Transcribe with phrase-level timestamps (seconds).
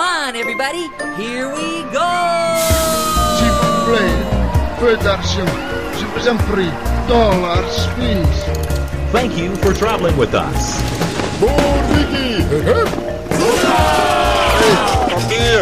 [0.00, 0.88] Come on, everybody.
[1.14, 2.10] Here we go.
[3.36, 4.16] S'il vous plaît,
[4.80, 5.44] peu d'argent.
[5.98, 6.70] Je vous en prie.
[7.06, 8.44] Dollars, please.
[9.12, 10.80] Thank you for traveling with us.
[11.92, 12.42] Ricky.
[15.10, 15.60] Papier!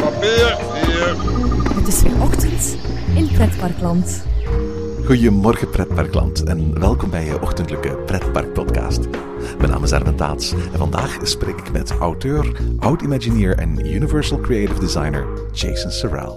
[0.00, 0.56] Papier!
[0.72, 1.14] Hier!
[1.74, 2.76] Het is weer ochtend
[3.16, 4.25] in Pretparkland.
[5.06, 9.08] Goedemorgen pretparkland en welkom bij je ochtendelijke pretparkpodcast.
[9.58, 14.80] Mijn naam is Erwin Taats en vandaag spreek ik met auteur, oud-imagineer en Universal Creative
[14.80, 16.34] Designer Jason Sorrell.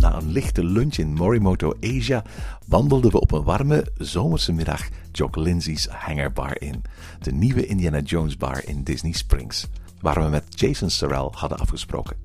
[0.00, 2.24] Na een lichte lunch in Morimoto, Asia,
[2.66, 6.82] wandelden we op een warme zomerse middag Jock Lindsay's Hangar Bar in,
[7.20, 9.68] de nieuwe Indiana Jones bar in Disney Springs,
[10.00, 12.16] waar we met Jason Sorrell hadden afgesproken.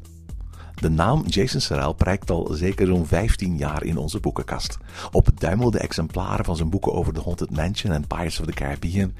[0.76, 4.78] De naam Jason Sorrell prijkt al zeker zo'n 15 jaar in onze boekenkast.
[5.12, 9.14] Op duimelde exemplaren van zijn boeken over The Haunted Mansion en Pirates of the Caribbean,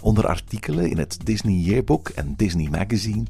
[0.00, 3.24] onder artikelen in het Disney Yearbook en Disney Magazine,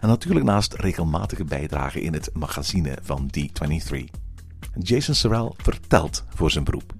[0.00, 4.04] en natuurlijk naast regelmatige bijdragen in het magazine van D23.
[4.78, 6.92] Jason Sorrell vertelt voor zijn beroep.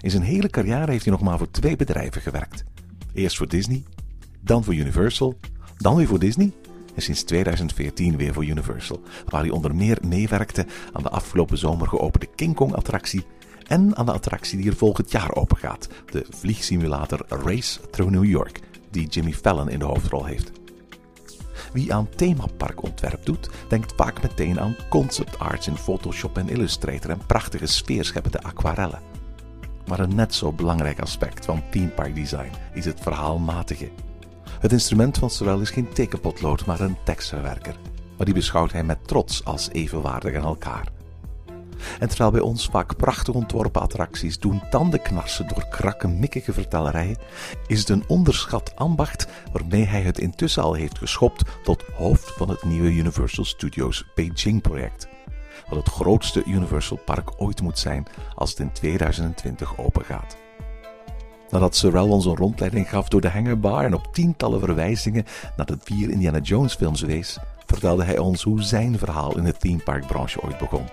[0.00, 2.64] In zijn hele carrière heeft hij nog maar voor twee bedrijven gewerkt.
[3.12, 3.82] Eerst voor Disney,
[4.40, 5.38] dan voor Universal,
[5.78, 6.52] dan weer voor Disney
[6.94, 11.88] en sinds 2014 weer voor Universal, waar hij onder meer meewerkte aan de afgelopen zomer
[11.88, 13.24] geopende King Kong attractie
[13.66, 18.60] en aan de attractie die er volgend jaar opengaat, de vliegsimulator Race Through New York,
[18.90, 20.50] die Jimmy Fallon in de hoofdrol heeft.
[21.72, 27.26] Wie aan themaparkontwerp doet, denkt vaak meteen aan concept arts in Photoshop en Illustrator en
[27.26, 29.02] prachtige sfeerscheppende aquarellen.
[29.86, 33.88] Maar een net zo belangrijk aspect van themepark design is het verhaalmatige.
[34.60, 37.76] Het instrument van Sorel is geen tekenpotlood, maar een tekstverwerker.
[38.16, 40.88] Maar die beschouwt hij met trots als evenwaardig aan elkaar.
[41.98, 47.16] En terwijl bij ons vaak prachtig ontworpen attracties doen tandenknarsen door krakkemikkige vertellerijen,
[47.66, 52.48] is het een onderschat ambacht waarmee hij het intussen al heeft geschopt tot hoofd van
[52.48, 55.08] het nieuwe Universal Studios Beijing-project.
[55.68, 60.36] Wat het grootste Universal Park ooit moet zijn als het in 2020 opengaat.
[61.50, 65.24] Nadat Sorrell ons een rondleiding gaf door de hangarbar en op tientallen verwijzingen
[65.56, 69.56] naar de vier Indiana Jones films wees, vertelde hij ons hoe zijn verhaal in de
[69.56, 70.86] themeparkbranche ooit begon.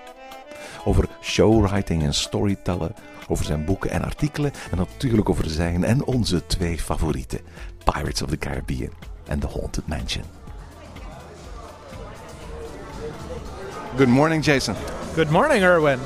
[0.86, 2.96] Over showwriting en storytellen,
[3.28, 7.40] over zijn boeken en artikelen en natuurlijk over zijn en onze twee favorieten,
[7.84, 8.92] Pirates of the Caribbean
[9.28, 10.24] en The Haunted Mansion.
[13.98, 14.76] Good morning, Jason.
[15.16, 16.00] Good morning, Erwin.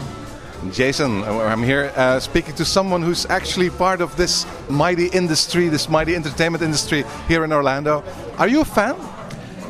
[0.72, 5.88] Jason, I'm here uh, speaking to someone who's actually part of this mighty industry, this
[5.88, 8.03] mighty entertainment industry here in Orlando.
[8.38, 8.96] Are you a fan?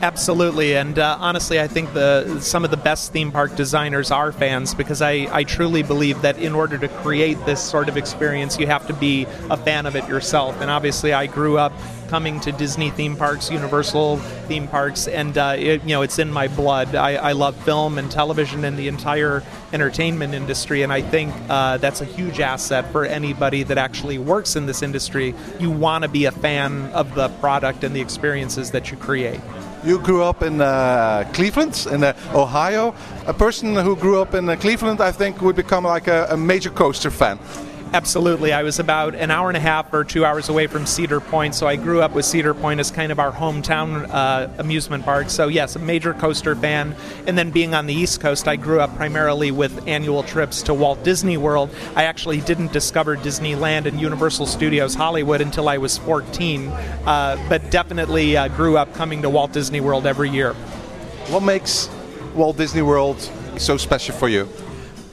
[0.02, 4.32] Absolutely, and uh, honestly, I think the some of the best theme park designers are
[4.32, 8.58] fans because I, I truly believe that in order to create this sort of experience,
[8.58, 10.62] you have to be a fan of it yourself.
[10.62, 11.74] And obviously, I grew up
[12.08, 14.18] coming to Disney theme parks, Universal
[14.48, 16.96] theme parks, and uh, it, you know it's in my blood.
[16.96, 19.44] I, I, love film and television and the entire
[19.74, 24.56] entertainment industry, and I think uh, that's a huge asset for anybody that actually works
[24.56, 25.36] in this industry.
[25.60, 29.42] You want to be a fan of the product and the experiences that you create.
[29.84, 32.94] You grew up in uh, Cleveland, in uh, Ohio.
[33.28, 36.38] A person who grew up in uh, Cleveland, I think, would become like a, a
[36.38, 37.40] major coaster fan.
[37.92, 38.54] Absolutely.
[38.54, 41.56] I was about an hour and a half or two hours away from Cedar Point,
[41.56, 45.32] so I grew up with Cedar Point as kind of our hometown uh, amusement park.
[45.32, 46.96] So, yes, a major coaster fan.
[47.26, 50.74] And then being on the East Coast, I grew up primarily with annual trips to
[50.76, 51.72] Walt Disney World.
[51.96, 57.72] I actually didn't discover Disneyland and Universal Studios Hollywood until I was 14, uh, but
[57.72, 60.54] definitely uh, grew up coming to Walt Disney World every year.
[61.30, 61.90] What makes
[62.36, 63.20] Walt Disney World
[63.58, 64.48] so special for you?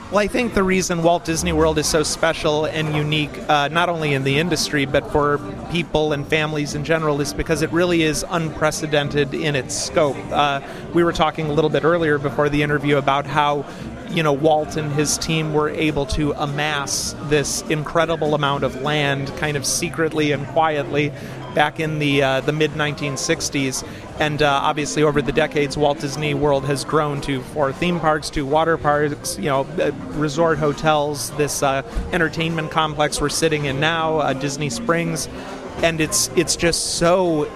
[0.09, 3.89] Well, I think the reason Walt Disney World is so special and unique, uh, not
[3.89, 5.39] only in the industry, but for
[5.73, 10.17] people and families in general, is because it really is unprecedented in its scope.
[10.31, 10.61] Uh,
[10.95, 13.65] we were talking a little bit earlier before the interview about how
[14.09, 19.37] you know Walt and his team were able to amass this incredible amount of land
[19.39, 21.11] kind of secretly and quietly
[21.57, 23.85] back in the uh, the mid 1960s
[24.21, 28.29] and uh, obviously over the decades Walt Disney World has grown to four theme parks
[28.31, 31.83] to water parks you know uh, resort hotels this uh,
[32.13, 35.29] entertainment complex we're sitting in now uh, Disney Springs
[35.79, 37.51] and it's it's just so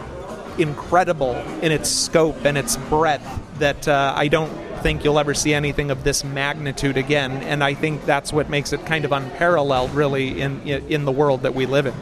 [0.58, 4.50] incredible in its scope and its breadth that I don't
[4.80, 7.32] think you'll ever see anything of this magnitude again.
[7.42, 11.42] And I think that's what makes it kind of unparalleled, really, in in the world
[11.42, 11.94] that we live in.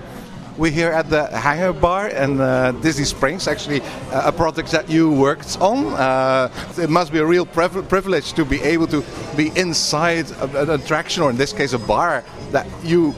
[0.59, 4.91] We're here at the Hangar Bar in uh, Disney Springs, actually uh, a project that
[4.91, 5.95] you worked on.
[5.95, 9.05] Uh, it must be a real privilege to be able to
[9.37, 13.15] be inside an attraction, or in this case, a bar that you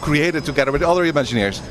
[0.00, 1.62] created together with other Imagineers.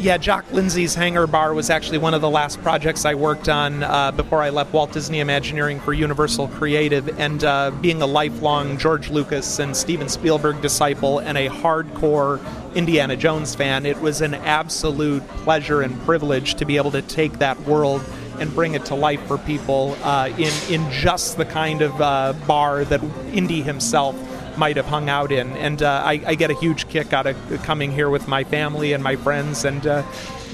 [0.00, 3.82] Yeah, Jock Lindsay's Hangar Bar was actually one of the last projects I worked on
[3.82, 7.18] uh, before I left Walt Disney Imagineering for Universal Creative.
[7.18, 12.40] And uh, being a lifelong George Lucas and Steven Spielberg disciple and a hardcore
[12.76, 17.40] Indiana Jones fan, it was an absolute pleasure and privilege to be able to take
[17.40, 18.00] that world
[18.38, 22.34] and bring it to life for people uh, in in just the kind of uh,
[22.46, 23.02] bar that
[23.32, 24.14] Indy himself
[24.58, 25.50] might have hung out in.
[25.56, 28.92] And uh, I, I, get a huge kick out of coming here with my family
[28.92, 29.64] and my friends.
[29.64, 30.02] And uh,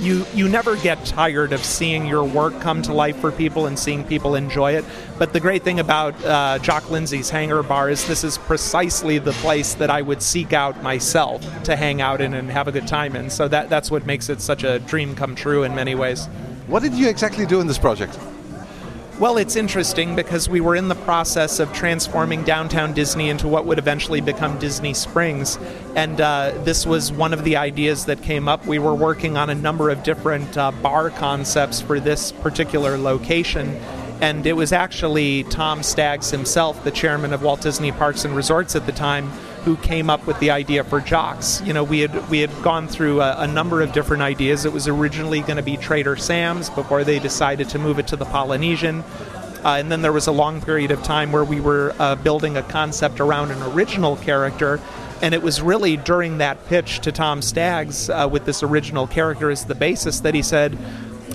[0.00, 3.78] you you never get tired of seeing your work come to life for people and
[3.78, 4.84] seeing people enjoy it.
[5.18, 9.32] But the great thing about uh, Jock Lindsay's Hangar Bar is this is precisely the
[9.32, 12.88] place that I would seek out myself to hang out in and have a good
[12.88, 13.30] time in.
[13.30, 16.26] So that that's what makes it such a dream come true in many ways.
[16.66, 18.18] What did you exactly do in this project?
[19.16, 23.64] Well, it's interesting because we were in the process of transforming downtown Disney into what
[23.64, 25.56] would eventually become Disney Springs.
[25.94, 28.66] And uh, this was one of the ideas that came up.
[28.66, 33.68] We were working on a number of different uh, bar concepts for this particular location.
[34.20, 38.74] And it was actually Tom Staggs himself, the chairman of Walt Disney Parks and Resorts
[38.74, 39.30] at the time,
[39.64, 41.62] who came up with the idea for Jocks.
[41.64, 44.64] You know, we had we had gone through a, a number of different ideas.
[44.64, 48.16] It was originally going to be Trader Sam's before they decided to move it to
[48.16, 49.02] the Polynesian.
[49.64, 52.58] Uh, and then there was a long period of time where we were uh, building
[52.58, 54.78] a concept around an original character.
[55.22, 59.50] And it was really during that pitch to Tom Staggs uh, with this original character
[59.50, 60.76] as the basis that he said,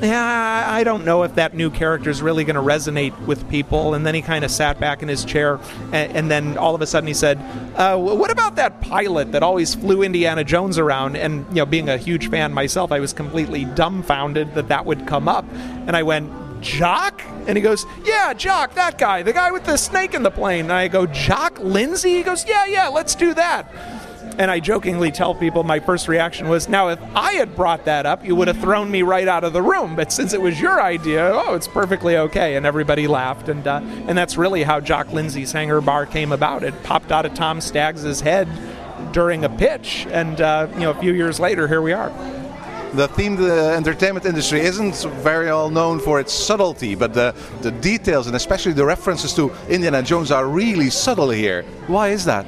[0.02, 3.94] yeah, I don't know if that new character is really going to resonate with people.
[3.94, 5.60] And then he kind of sat back in his chair,
[5.92, 7.38] and, and then all of a sudden he said,
[7.76, 11.90] uh, "What about that pilot that always flew Indiana Jones around?" And you know, being
[11.90, 15.46] a huge fan myself, I was completely dumbfounded that that would come up,
[15.88, 16.32] and I went.
[16.62, 17.22] Jock?
[17.48, 20.66] And he goes, Yeah, Jock, that guy, the guy with the snake in the plane.
[20.66, 22.18] And I go, Jock Lindsay?
[22.18, 23.72] He goes, Yeah, yeah, let's do that.
[24.40, 28.06] And I jokingly tell people my first reaction was, now, if I had brought that
[28.06, 29.98] up, you would have thrown me right out of the room.
[29.98, 32.56] But since it was your idea, oh, it's perfectly okay.
[32.56, 33.50] And everybody laughed.
[33.50, 36.64] And, uh, and that's really how Jock Lindsay's Hangar Bar came about.
[36.64, 38.48] It popped out of Tom Staggs' head
[39.12, 40.08] during a pitch.
[40.10, 42.10] And, uh, you know, a few years later, here we are
[42.94, 43.40] the themed
[43.76, 48.74] entertainment industry isn't very well known for its subtlety, but the, the details and especially
[48.74, 51.62] the references to Indiana Jones are really subtle here.
[51.86, 52.48] Why is that?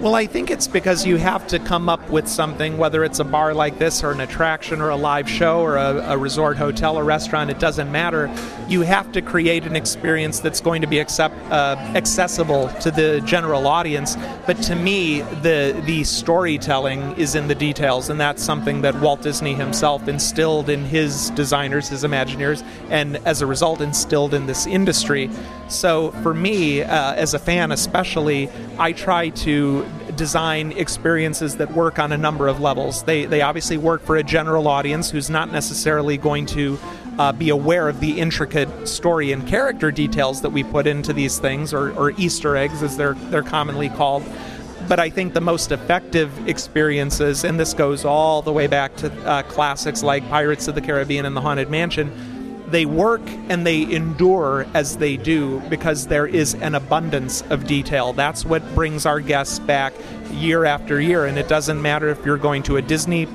[0.00, 3.24] Well, I think it's because you have to come up with something, whether it's a
[3.24, 6.98] bar like this or an attraction or a live show or a, a resort hotel
[6.98, 8.28] or restaurant, it doesn't matter.
[8.68, 13.22] You have to create an experience that's going to be accept, uh, accessible to the
[13.24, 14.16] general audience.
[14.46, 19.22] But to me, the, the storytelling is in the details, and that's something that Walt
[19.22, 24.66] Disney himself instilled in his designers, his Imagineers, and as a result, instilled in this
[24.66, 25.30] industry.
[25.68, 29.83] So for me, uh, as a fan especially, I try to
[30.16, 33.02] design experiences that work on a number of levels.
[33.02, 36.78] They, they obviously work for a general audience who's not necessarily going to
[37.18, 41.38] uh, be aware of the intricate story and character details that we put into these
[41.38, 44.24] things, or, or Easter eggs as they're, they're commonly called.
[44.88, 49.12] But I think the most effective experiences, and this goes all the way back to
[49.26, 52.12] uh, classics like Pirates of the Caribbean and The Haunted Mansion,
[52.68, 58.12] they work and they endure as they do because there is an abundance of detail.
[58.12, 59.92] That's what brings our guests back
[60.32, 61.26] year after year.
[61.26, 63.26] And it doesn't matter if you're going to a Disney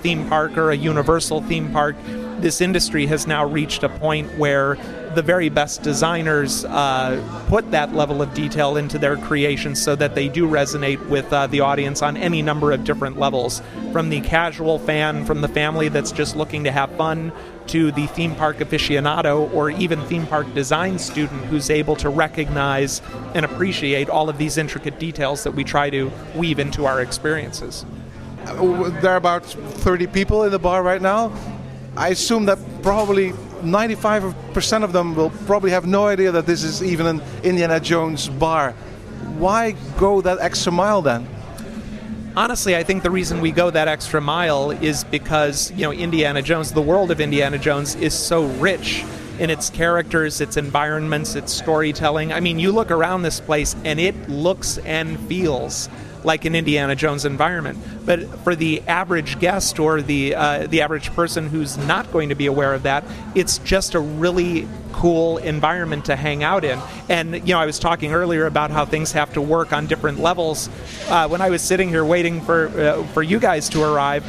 [0.00, 1.96] theme park or a Universal theme park,
[2.40, 4.76] this industry has now reached a point where
[5.14, 10.14] the very best designers uh, put that level of detail into their creations so that
[10.14, 13.60] they do resonate with uh, the audience on any number of different levels.
[13.92, 17.32] From the casual fan, from the family that's just looking to have fun,
[17.68, 23.00] to the theme park aficionado or even theme park design student who's able to recognize
[23.34, 27.84] and appreciate all of these intricate details that we try to weave into our experiences.
[28.46, 31.32] Uh, there are about 30 people in the bar right now.
[31.96, 33.32] I assume that probably
[33.62, 38.28] 95% of them will probably have no idea that this is even an Indiana Jones
[38.28, 38.72] bar.
[39.36, 41.28] Why go that extra mile then?
[42.36, 46.42] Honestly, I think the reason we go that extra mile is because, you know, Indiana
[46.42, 49.04] Jones, the world of Indiana Jones is so rich
[49.38, 52.32] in its characters, its environments, its storytelling.
[52.32, 55.88] I mean, you look around this place and it looks and feels
[56.24, 57.78] like an Indiana Jones environment.
[58.04, 62.34] But for the average guest or the uh, the average person who's not going to
[62.34, 63.04] be aware of that,
[63.34, 64.66] it's just a really
[64.98, 66.76] cool environment to hang out in.
[67.08, 70.18] And you know, I was talking earlier about how things have to work on different
[70.18, 70.68] levels.
[71.08, 74.24] Uh, when I was sitting here waiting for uh, for you guys to arrive,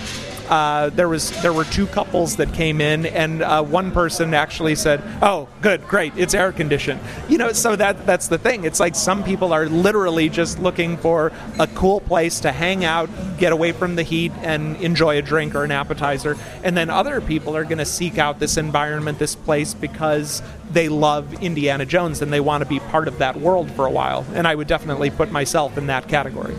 [0.50, 4.76] uh, there was there were two couples that came in, and uh, one person actually
[4.76, 8.64] said, "Oh, good, great, it's air conditioned." You know, so that that's the thing.
[8.64, 13.10] It's like some people are literally just looking for a cool place to hang out,
[13.38, 17.22] get away from the heat, and enjoy a drink or an appetizer, and then other
[17.22, 20.42] people are going to seek out this environment, this place, because
[20.72, 23.92] they love Indiana Jones and they want to be part of that world for a
[23.92, 24.26] while.
[24.34, 26.56] And I would definitely put myself in that category.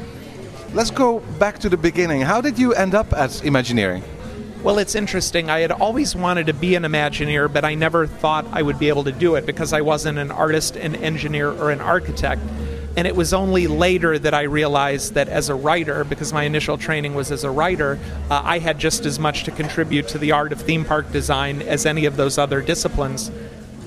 [0.73, 2.21] Let's go back to the beginning.
[2.21, 4.05] How did you end up at Imagineering?
[4.62, 5.50] Well, it's interesting.
[5.50, 8.89] I had always wanted to be an Imagineer, but I never thought I would be
[8.89, 12.41] able to do it because I wasn't an artist, an engineer, or an architect.
[12.97, 16.79] And it was only later that I realized that as a writer, because my initial
[16.79, 17.99] training was as a writer,
[18.31, 21.62] uh, I had just as much to contribute to the art of theme park design
[21.62, 23.33] as any of those other disciplines.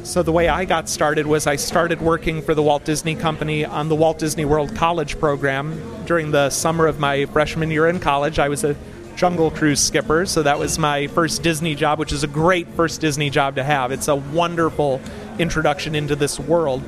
[0.04, 3.64] So the way I got started was I started working for the Walt Disney Company
[3.64, 8.02] on the Walt Disney World College program during the summer of my freshman year in
[8.02, 8.38] college.
[8.38, 8.76] I was a
[9.16, 13.00] Jungle Cruise skipper, so that was my first Disney job, which is a great first
[13.00, 13.94] Disney job to have.
[13.94, 15.00] It's a wonderful
[15.40, 16.84] introduction into this world.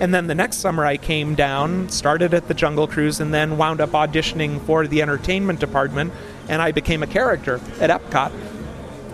[0.00, 3.58] And then the next summer, I came down, started at the Jungle Cruise, and then
[3.58, 6.10] wound up auditioning for the entertainment department,
[6.48, 8.32] and I became a character at Epcot.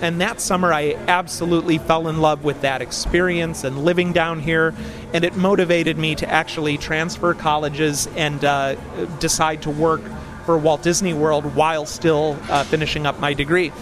[0.03, 4.75] And that summer, I absolutely fell in love with that experience and living down here.
[5.15, 8.75] And it motivated me to actually transfer colleges and uh,
[9.21, 10.03] decide to work
[10.45, 13.73] for Walt Disney World while still uh, finishing up my degree.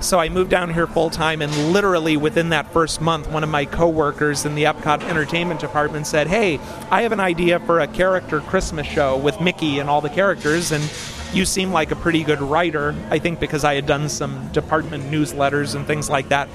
[0.00, 3.50] So I moved down here full time, and literally within that first month, one of
[3.50, 6.58] my coworkers in the Epcot Entertainment Department said, "Hey,
[6.90, 10.72] I have an idea for a character Christmas show with Mickey and all the characters,
[10.72, 10.82] and
[11.32, 12.94] you seem like a pretty good writer.
[13.10, 16.48] I think because I had done some department newsletters and things like that.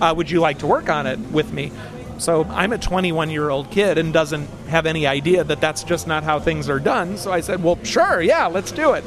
[0.00, 1.72] Uh, would you like to work on it with me?"
[2.18, 6.06] So I'm a 21 year old kid and doesn't have any idea that that's just
[6.06, 7.16] not how things are done.
[7.16, 9.04] So I said, "Well, sure, yeah, let's do it."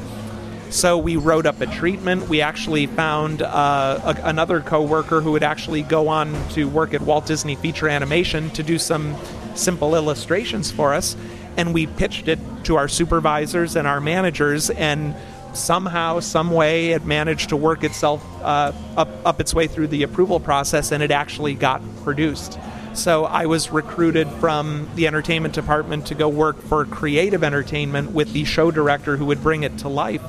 [0.70, 2.28] So we wrote up a treatment.
[2.28, 7.00] We actually found uh, a, another coworker who would actually go on to work at
[7.00, 9.16] Walt Disney Feature Animation to do some
[9.54, 11.16] simple illustrations for us.
[11.56, 15.14] And we pitched it to our supervisors and our managers, and
[15.54, 20.02] somehow, some way, it managed to work itself uh, up, up its way through the
[20.02, 22.58] approval process, and it actually got produced.
[22.92, 28.32] So I was recruited from the entertainment department to go work for creative entertainment with
[28.32, 30.22] the show director who would bring it to life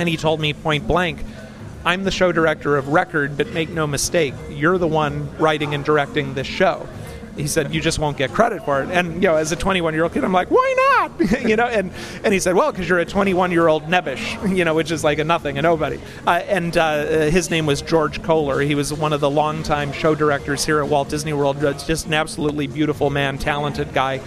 [0.00, 1.22] and he told me point blank,
[1.84, 5.84] I'm the show director of record, but make no mistake, you're the one writing and
[5.84, 6.88] directing this show.
[7.36, 9.94] He said, "You just won't get credit for it." And you know, as a 21
[9.94, 11.90] year old kid, I'm like, "Why not?" you know, and
[12.24, 15.04] and he said, "Well, because you're a 21 year old nebbish, you know, which is
[15.04, 18.60] like a nothing, a nobody." Uh, and uh, his name was George Kohler.
[18.60, 21.60] He was one of the longtime show directors here at Walt Disney World.
[21.60, 24.20] Just an absolutely beautiful man, talented guy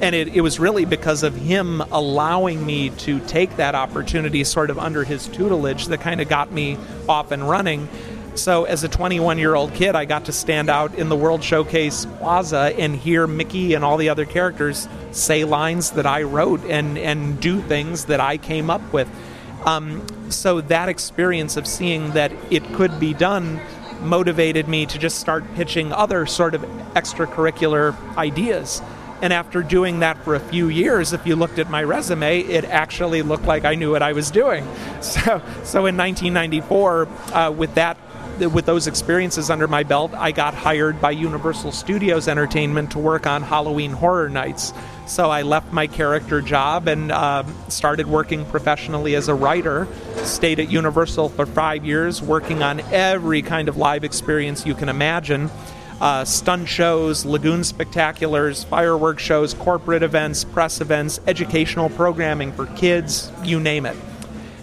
[0.00, 4.70] and it, it was really because of him allowing me to take that opportunity sort
[4.70, 6.78] of under his tutelage that kind of got me
[7.08, 7.88] off and running.
[8.34, 11.42] So, as a 21 year old kid, I got to stand out in the World
[11.42, 16.64] Showcase Plaza and hear Mickey and all the other characters say lines that I wrote
[16.64, 19.08] and, and do things that I came up with.
[19.66, 23.60] Um, so, that experience of seeing that it could be done
[24.00, 26.62] motivated me to just start pitching other sort of
[26.94, 28.80] extracurricular ideas.
[29.22, 32.64] And after doing that for a few years, if you looked at my resume, it
[32.64, 34.66] actually looked like I knew what I was doing.
[35.00, 37.96] So, so in 1994, uh, with that
[38.48, 43.26] with those experiences under my belt, I got hired by Universal Studios Entertainment to work
[43.26, 44.72] on Halloween Horror Nights.
[45.06, 49.88] So I left my character job and uh, started working professionally as a writer.
[50.22, 54.88] Stayed at Universal for five years, working on every kind of live experience you can
[54.88, 55.50] imagine
[56.00, 63.30] uh, stunt shows, lagoon spectaculars, fireworks shows, corporate events, press events, educational programming for kids,
[63.44, 63.96] you name it.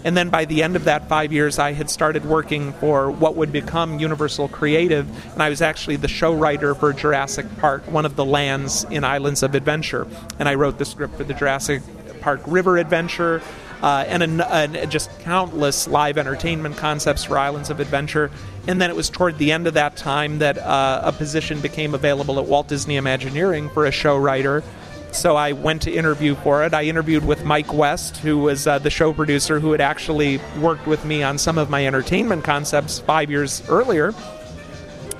[0.08, 3.36] And then by the end of that five years, I had started working for what
[3.36, 8.06] would become Universal Creative, and I was actually the show writer for Jurassic Park, one
[8.06, 10.06] of the lands in Islands of Adventure.
[10.38, 11.82] And I wrote the script for the Jurassic
[12.22, 13.42] Park River Adventure,
[13.82, 18.30] uh, and, a, and just countless live entertainment concepts for Islands of Adventure.
[18.66, 21.92] And then it was toward the end of that time that uh, a position became
[21.92, 24.64] available at Walt Disney Imagineering for a show writer.
[25.12, 26.74] So I went to interview for it.
[26.74, 30.86] I interviewed with Mike West, who was uh, the show producer who had actually worked
[30.86, 34.14] with me on some of my entertainment concepts five years earlier.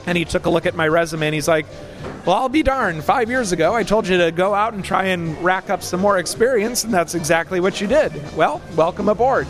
[0.06, 1.66] And he took a look at my resume and he's like,
[2.24, 3.04] Well, I'll be darned.
[3.04, 6.00] Five years ago, I told you to go out and try and rack up some
[6.00, 8.12] more experience, and that's exactly what you did.
[8.36, 9.46] Well, welcome aboard.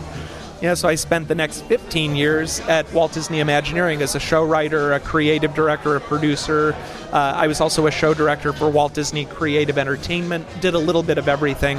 [0.61, 4.43] Yeah, so I spent the next 15 years at Walt Disney Imagineering as a show
[4.43, 6.75] writer, a creative director, a producer.
[7.13, 11.01] Uh, I was also a show director for Walt Disney Creative Entertainment, did a little
[11.01, 11.77] bit of everything.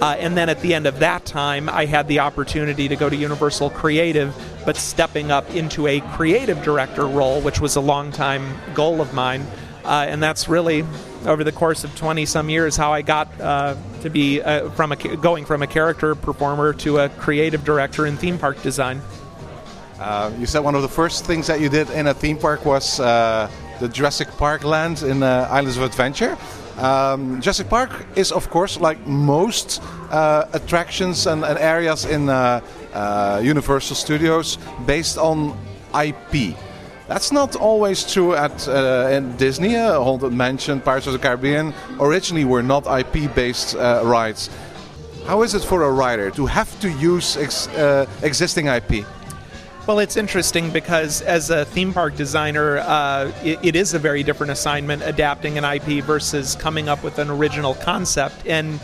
[0.00, 3.10] Uh, and then at the end of that time, I had the opportunity to go
[3.10, 4.32] to Universal Creative,
[4.64, 9.12] but stepping up into a creative director role, which was a long time goal of
[9.12, 9.44] mine.
[9.84, 10.84] Uh, and that's really
[11.26, 14.92] over the course of 20 some years how I got uh, to be uh, from
[14.92, 19.00] a, going from a character performer to a creative director in theme park design.
[19.98, 22.64] Uh, you said one of the first things that you did in a theme park
[22.64, 23.48] was uh,
[23.78, 26.36] the Jurassic Park land in uh, Islands of Adventure.
[26.78, 32.60] Um, Jurassic Park is, of course, like most uh, attractions and, and, areas in uh,
[32.94, 35.56] uh, Universal Studios, based on
[35.94, 36.56] IP.
[37.12, 39.76] That's not always true at uh, in Disney.
[39.76, 44.48] Uh, Haunted Mansion, Pirates of the Caribbean originally were not IP-based uh, rides.
[45.26, 47.68] How is it for a writer to have to use ex
[48.22, 49.04] existing IP?
[49.86, 54.22] Well, it's interesting because as a theme park designer, uh, it, it is a very
[54.22, 58.46] different assignment adapting an IP versus coming up with an original concept.
[58.46, 58.80] And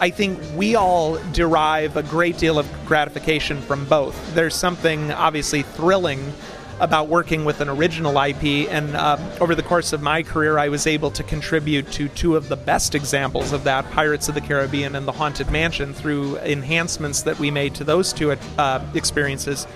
[0.00, 4.34] I think we all derive a great deal of gratification from both.
[4.34, 6.34] There's something obviously thrilling
[6.80, 10.68] about working with an original IP, and uh, over the course of my career, I
[10.68, 14.40] was able to contribute to two of the best examples of that Pirates of the
[14.40, 19.66] Caribbean and The Haunted Mansion through enhancements that we made to those two uh, experiences.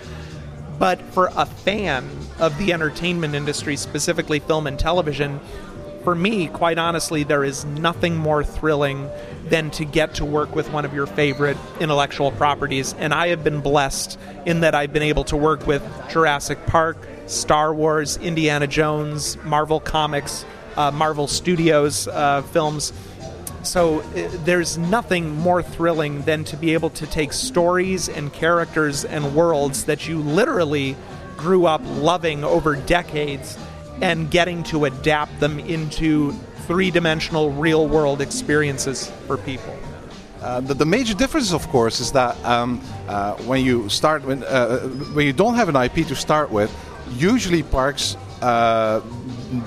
[0.79, 5.41] But for a fan of the entertainment industry, specifically film and television,
[6.09, 9.11] for me, quite honestly, there is nothing more thrilling
[9.51, 12.95] than to get to work with one of your favorite intellectual properties.
[12.95, 16.97] And I have been blessed in that I've been able to work with Jurassic Park,
[17.27, 20.47] Star Wars, Indiana Jones, Marvel Comics,
[20.79, 22.95] uh, Marvel Studios uh, films
[23.63, 29.05] so uh, there's nothing more thrilling than to be able to take stories and characters
[29.05, 30.97] and worlds that you literally
[31.37, 33.59] grew up loving over decades
[34.01, 36.33] and getting to adapt them into
[36.67, 39.77] three dimensional real world experiences for people.
[40.41, 44.45] Uh, the, the, major difference, of course, is that um, uh, when you start when,
[44.45, 44.79] uh,
[45.15, 46.71] when you don't have an IP to start with,
[47.17, 49.01] usually parks uh,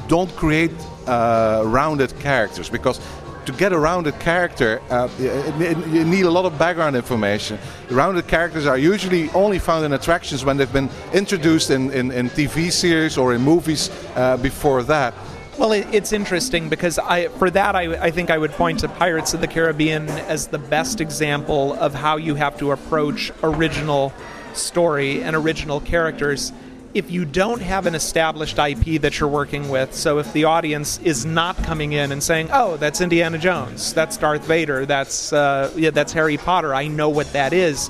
[0.08, 0.72] don't create
[1.08, 3.02] uh, rounded characters because
[3.45, 7.57] to get a rounded character, uh, you need a lot of background information.
[7.89, 12.29] Rounded characters are usually only found in attractions when they've been introduced in, in, in
[12.29, 15.13] TV series or in movies uh, before that.
[15.58, 19.34] Well, it's interesting because I, for that, I, I think I would point to Pirates
[19.34, 24.13] of the Caribbean as the best example of how you have to approach original
[24.54, 26.51] story and original characters
[26.93, 30.99] if you don't have an established IP that you're working with, so if the audience
[30.99, 35.71] is not coming in and saying, "Oh, that's Indiana Jones, that's Darth Vader, that's uh,
[35.75, 37.89] yeah, that's Harry Potter," I know what that is.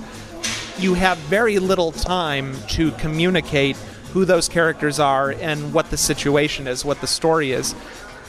[0.77, 3.75] You have very little time to communicate
[4.13, 7.73] who those characters are and what the situation is, what the story is.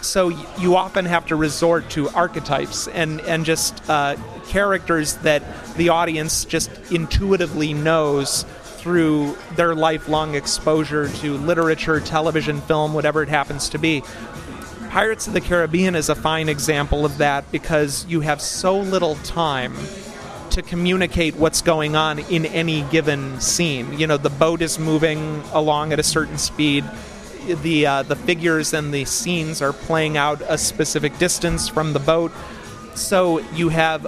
[0.00, 4.16] So you often have to resort to archetypes and and just uh,
[4.48, 5.42] characters that
[5.76, 8.44] the audience just intuitively knows
[8.83, 14.03] through their lifelong exposure to literature, television, film, whatever it happens to be.
[14.90, 19.14] Pirates of the Caribbean is a fine example of that because you have so little
[19.16, 19.73] time
[20.51, 23.99] to communicate what's going on in any given scene.
[23.99, 26.85] You know, the boat is moving along at a certain speed.
[27.62, 31.99] The uh, the figures and the scenes are playing out a specific distance from the
[32.01, 32.33] boat,
[32.95, 34.03] so you have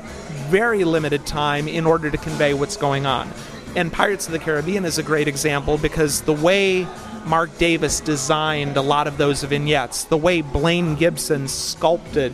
[0.50, 3.30] very limited time in order to convey what's going on.
[3.76, 6.86] And Pirates of the Caribbean is a great example because the way
[7.26, 12.32] Marc Davis designed a lot of those vignettes, the way Blaine Gibson sculpted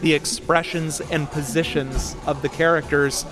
[0.00, 3.24] the expressions and positions of the characters,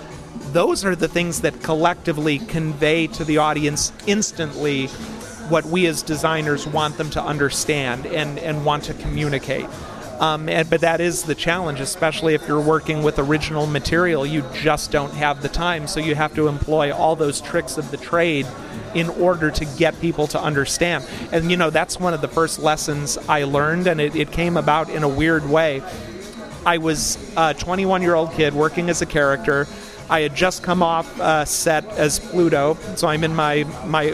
[0.51, 4.87] those are the things that collectively convey to the audience instantly
[5.49, 9.65] what we as designers want them to understand and, and want to communicate.
[10.19, 14.25] Um, and, but that is the challenge, especially if you're working with original material.
[14.25, 17.89] You just don't have the time, so you have to employ all those tricks of
[17.89, 18.45] the trade
[18.93, 21.05] in order to get people to understand.
[21.31, 24.57] And you know, that's one of the first lessons I learned, and it, it came
[24.57, 25.81] about in a weird way.
[26.65, 29.67] I was a 21 year old kid working as a character.
[30.09, 34.07] I had just come off uh, set as Pluto, so I'm in my my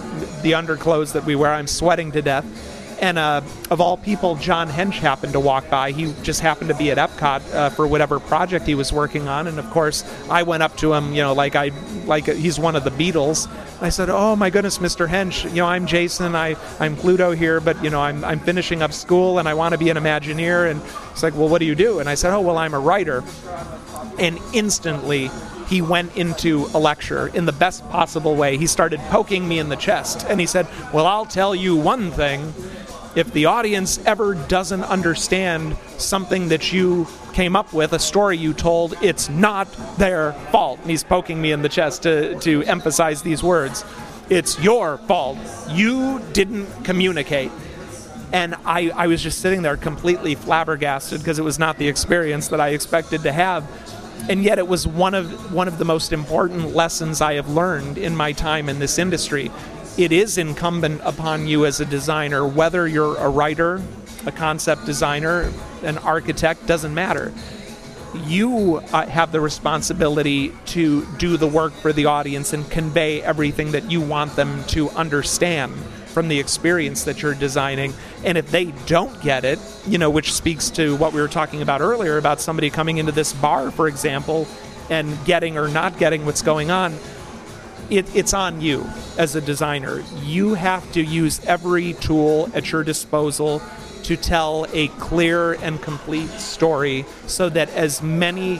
[0.44, 1.52] the underclothes that we wear.
[1.52, 5.92] I'm sweating to death and uh, of all people, John Hench happened to walk by.
[5.92, 9.48] He just happened to be at Epcot uh, for whatever project he was working on,
[9.48, 11.72] and of course, I went up to him, you know, like I,
[12.06, 13.50] like he's one of the Beatles.
[13.82, 15.08] I said, "Oh my goodness, Mr.
[15.08, 16.36] Hench, you know, I'm Jason.
[16.36, 19.74] I, I'm Pluto here, but you know, I'm, I'm finishing up school, and I want
[19.74, 20.82] to be an Imagineer." And
[21.12, 23.24] it's like, "Well, what do you do?" And I said, "Oh, well, I'm a writer."
[24.18, 25.30] And instantly,
[25.68, 28.58] he went into a lecture in the best possible way.
[28.58, 32.12] He started poking me in the chest, and he said, "Well, I'll tell you one
[32.12, 32.54] thing."
[33.15, 38.54] If the audience ever doesn't understand something that you came up with, a story you
[38.54, 40.80] told, it's not their fault.
[40.82, 43.86] And he's poking me in the chest to, to emphasize these words.
[44.30, 45.38] It's your fault.
[45.69, 47.51] You didn't communicate.
[48.34, 52.49] And I, I was just sitting there completely flabbergasted because it was not the experience
[52.49, 53.63] that I expected to have.
[54.30, 57.97] And yet it was one of one of the most important lessons I have learned
[57.97, 59.51] in my time in this industry.
[59.98, 63.82] It is incumbent upon you as a designer, whether you're a writer,
[64.26, 65.52] a concept designer,
[65.84, 67.34] an architect, doesn't matter
[68.24, 73.72] you uh, have the responsibility to do the work for the audience and convey everything
[73.72, 75.74] that you want them to understand
[76.08, 77.94] from the experience that you're designing.
[78.24, 81.62] And if they don't get it, you know, which speaks to what we were talking
[81.62, 84.48] about earlier about somebody coming into this bar, for example,
[84.90, 86.98] and getting or not getting what's going on,
[87.89, 88.86] it, it's on you
[89.17, 90.04] as a designer.
[90.24, 93.62] You have to use every tool at your disposal
[94.04, 98.60] to tell a clear and complete story so that as many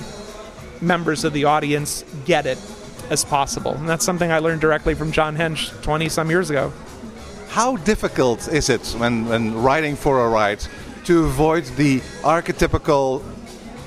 [0.82, 2.58] members of the audience get it
[3.10, 3.74] as possible.
[3.74, 6.74] And that's something I learned directly from John Hench 20 some years ago.
[7.50, 10.66] How difficult is it when, when writing for a ride
[11.06, 13.24] to avoid the archetypical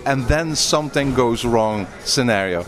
[0.07, 2.65] and then something goes wrong scenario?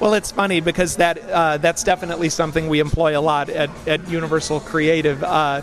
[0.00, 4.06] Well, it's funny because that uh, that's definitely something we employ a lot at, at
[4.08, 5.22] Universal Creative.
[5.22, 5.62] Uh,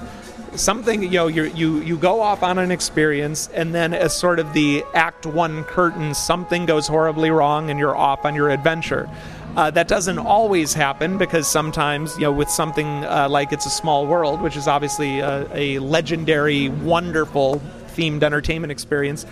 [0.56, 4.38] something you know you you you go off on an experience and then as sort
[4.38, 9.10] of the act one curtain something goes horribly wrong and you're off on your adventure
[9.56, 13.70] uh, that doesn't always happen because sometimes you know with something uh, like it's a
[13.70, 17.62] small world which is obviously a, a legendary wonderful
[17.96, 19.26] themed entertainment experience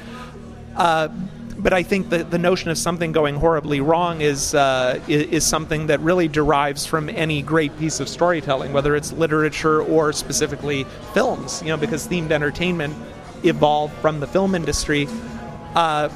[0.77, 1.09] uh,
[1.59, 5.45] but I think that the notion of something going horribly wrong is, uh, is, is
[5.45, 10.85] something that really derives from any great piece of storytelling, whether it's literature or specifically
[11.13, 11.61] films.
[11.61, 12.95] You know, because themed entertainment
[13.43, 15.07] evolved from the film industry.
[15.75, 16.09] Uh,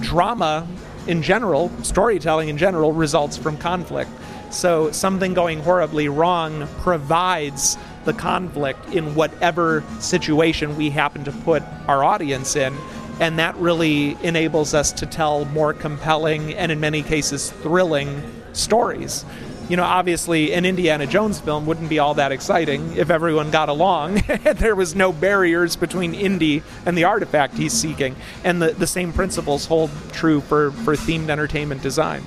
[0.00, 0.66] drama,
[1.06, 4.10] in general, storytelling in general, results from conflict.
[4.50, 11.64] So something going horribly wrong provides the conflict in whatever situation we happen to put
[11.88, 12.72] our audience in
[13.20, 19.24] and that really enables us to tell more compelling and in many cases thrilling stories.
[19.68, 23.68] You know obviously an indiana jones film wouldn't be all that exciting if everyone got
[23.68, 24.22] along.
[24.56, 29.12] There was no barriers between indy and the artifact he's seeking and the, the same
[29.12, 32.22] principles hold true for, for themed entertainment design.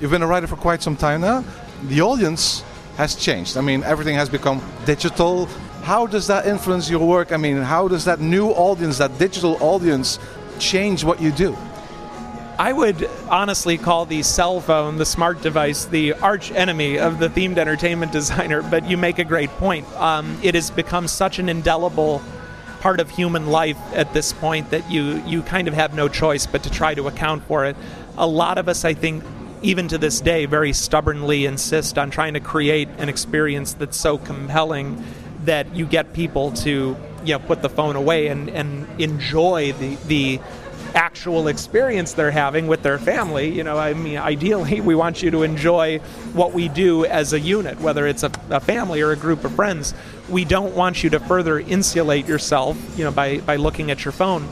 [0.00, 1.44] You've been a writer for quite some time now.
[1.84, 2.62] The audience
[2.96, 3.56] has changed.
[3.56, 5.48] I mean everything has become digital
[5.86, 7.30] how does that influence your work?
[7.30, 10.18] I mean, how does that new audience, that digital audience,
[10.58, 11.56] change what you do?
[12.58, 17.28] I would honestly call the cell phone, the smart device, the arch enemy of the
[17.28, 19.86] themed entertainment designer, but you make a great point.
[19.92, 22.20] Um, it has become such an indelible
[22.80, 26.48] part of human life at this point that you, you kind of have no choice
[26.48, 27.76] but to try to account for it.
[28.18, 29.22] A lot of us, I think,
[29.62, 34.18] even to this day, very stubbornly insist on trying to create an experience that's so
[34.18, 35.04] compelling
[35.46, 39.96] that you get people to you know put the phone away and, and enjoy the
[40.06, 40.40] the
[40.94, 43.50] actual experience they're having with their family.
[43.52, 45.98] You know, I mean, ideally, we want you to enjoy
[46.32, 49.54] what we do as a unit, whether it's a, a, family or a group of
[49.54, 49.94] friends.
[50.28, 54.12] We don't want you to further insulate yourself, you know, by, by looking at your
[54.12, 54.48] phone.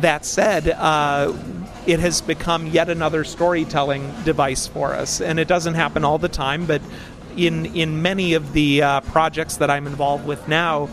[0.00, 1.34] That said, uh,
[1.86, 6.28] it has become yet another storytelling device for us, and it doesn't happen all the
[6.28, 6.80] time, but
[7.38, 10.88] in in many of the uh, projects that I'm involved with now,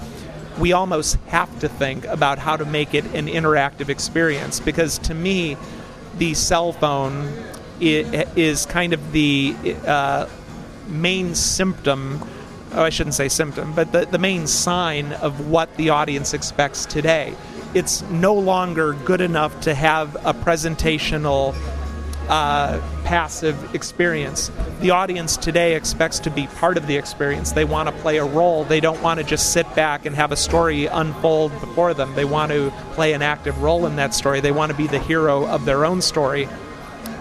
[0.59, 5.13] we almost have to think about how to make it an interactive experience because to
[5.13, 5.57] me,
[6.17, 7.31] the cell phone
[7.79, 9.55] is kind of the
[9.85, 10.27] uh,
[10.87, 12.23] main symptom.
[12.71, 16.85] Oh, I shouldn't say symptom, but the, the main sign of what the audience expects
[16.85, 17.33] today.
[17.73, 21.53] It's no longer good enough to have a presentational
[22.29, 24.51] uh, passive experience.
[24.79, 27.51] The audience today expects to be part of the experience.
[27.51, 28.63] They want to play a role.
[28.63, 32.13] They don't want to just sit back and have a story unfold before them.
[32.15, 34.39] They want to play an active role in that story.
[34.41, 36.47] They want to be the hero of their own story.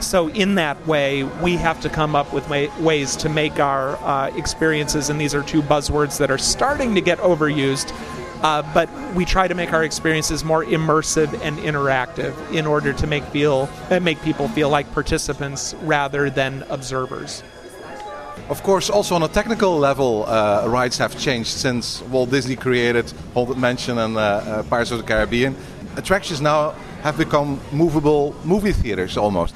[0.01, 3.97] So, in that way, we have to come up with way, ways to make our
[3.97, 7.91] uh, experiences, and these are two buzzwords that are starting to get overused,
[8.45, 13.07] uh, but we try to make our experiences more immersive and interactive in order to
[13.07, 17.43] make feel uh, make people feel like participants rather than observers.
[18.51, 23.11] Of course, also on a technical level, uh, rides have changed since Walt Disney created
[23.33, 25.57] Haunted Mansion and uh, uh, Pirates of the Caribbean.
[25.97, 29.55] Attractions now have become movable movie theaters almost.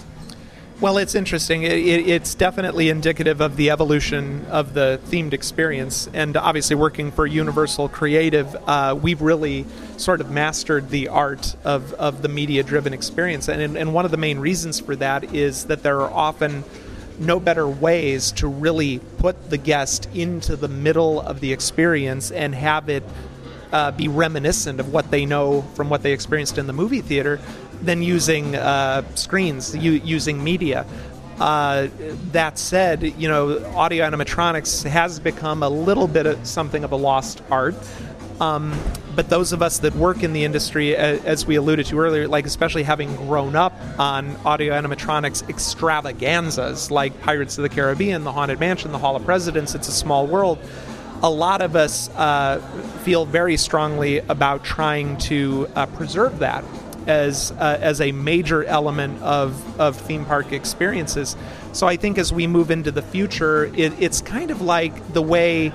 [0.81, 1.65] Well, it's interesting.
[1.65, 6.09] It, it, it's definitely indicative of the evolution of the themed experience.
[6.15, 11.95] And obviously, working for Universal Creative, uh, we've really sort of mastered the art of,
[11.95, 13.49] of the media driven experience.
[13.49, 16.63] And, and one of the main reasons for that is that there are often
[17.19, 22.55] no better ways to really put the guest into the middle of the experience and
[22.55, 23.03] have it
[23.73, 27.41] uh, be reminiscent of what they know from what they experienced in the movie theater
[27.83, 30.87] than using uh, screens, u- using media.
[31.41, 31.89] Uh,
[32.33, 36.97] that said, you know, audio animatronics has become a little bit of something of a
[36.97, 37.77] lost art.
[38.41, 38.77] Um,
[39.15, 42.47] but those of us that work in the industry, as we alluded to earlier, like
[42.47, 48.61] especially having grown up on audio animatronics extravaganzas like Pirates of the Caribbean, The Haunted
[48.61, 50.59] Mansion, The Hall of Presidents, It's a Small World,
[51.23, 52.61] a lot of us uh,
[53.03, 56.65] feel very strongly about trying to uh, preserve that
[57.09, 61.37] as uh, as a major element of of theme park experiences.
[61.73, 65.23] So I think as we move into the future, it, it's kind of like the
[65.23, 65.73] way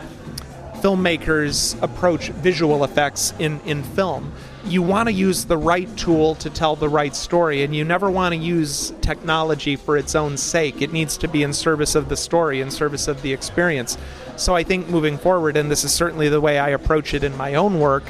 [0.83, 4.33] filmmakers approach visual effects in, in film.
[4.65, 8.11] You want to use the right tool to tell the right story, and you never
[8.11, 10.81] want to use technology for its own sake.
[10.81, 13.97] It needs to be in service of the story, in service of the experience.
[14.35, 17.35] So I think moving forward, and this is certainly the way I approach it in
[17.37, 18.03] my own work,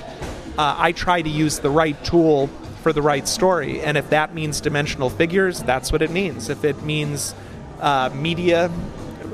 [0.58, 2.50] uh, I try to use the right tool
[2.84, 3.80] for the right story.
[3.82, 6.50] And if that means dimensional figures, that's what it means.
[6.50, 7.34] If it means
[7.80, 8.70] uh, media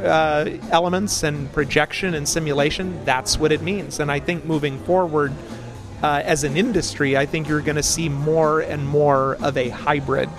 [0.04, 4.00] uh, elements and projection and simulation, that's what it means.
[4.00, 5.34] And I think moving forward
[6.02, 9.70] uh, as an industry, I think you're going to see more and more of a
[9.70, 10.30] hybrid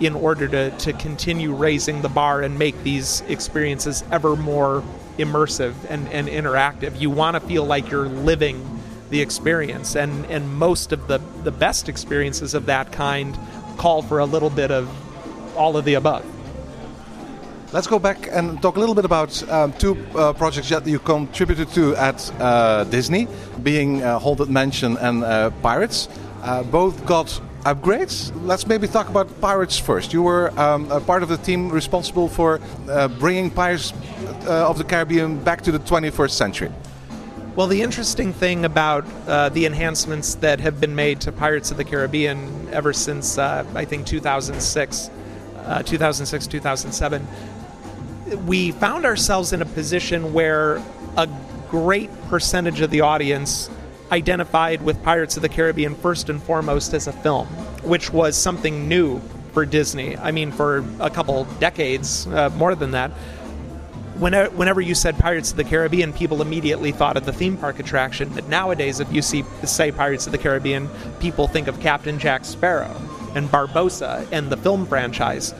[0.00, 4.82] in order to, to continue raising the bar and make these experiences ever more
[5.18, 6.98] immersive and, and interactive.
[7.00, 8.79] You want to feel like you're living
[9.10, 13.36] the experience, and, and most of the, the best experiences of that kind
[13.76, 14.88] call for a little bit of
[15.56, 16.24] all of the above.
[17.72, 20.98] Let's go back and talk a little bit about um, two uh, projects that you
[20.98, 23.28] contributed to at uh, Disney,
[23.62, 26.08] being uh, Haunted Mansion and uh, Pirates.
[26.42, 28.32] Uh, both got upgrades.
[28.44, 30.12] Let's maybe talk about Pirates first.
[30.12, 33.92] You were um, a part of the team responsible for uh, bringing Pirates
[34.46, 36.72] of the Caribbean back to the 21st century.
[37.56, 41.78] Well, the interesting thing about uh, the enhancements that have been made to Pirates of
[41.78, 45.10] the Caribbean ever since uh, I think 2006,
[45.56, 47.26] uh, 2006, 2007,
[48.46, 50.80] we found ourselves in a position where
[51.16, 51.28] a
[51.68, 53.68] great percentage of the audience
[54.12, 57.48] identified with Pirates of the Caribbean first and foremost as a film,
[57.82, 59.20] which was something new
[59.52, 60.16] for Disney.
[60.16, 63.10] I mean, for a couple decades, uh, more than that.
[64.20, 67.78] Whenever, whenever you said Pirates of the Caribbean, people immediately thought of the theme park
[67.78, 68.28] attraction.
[68.28, 72.44] But nowadays, if you see say Pirates of the Caribbean, people think of Captain Jack
[72.44, 72.94] Sparrow
[73.34, 75.54] and Barbossa and the film franchise.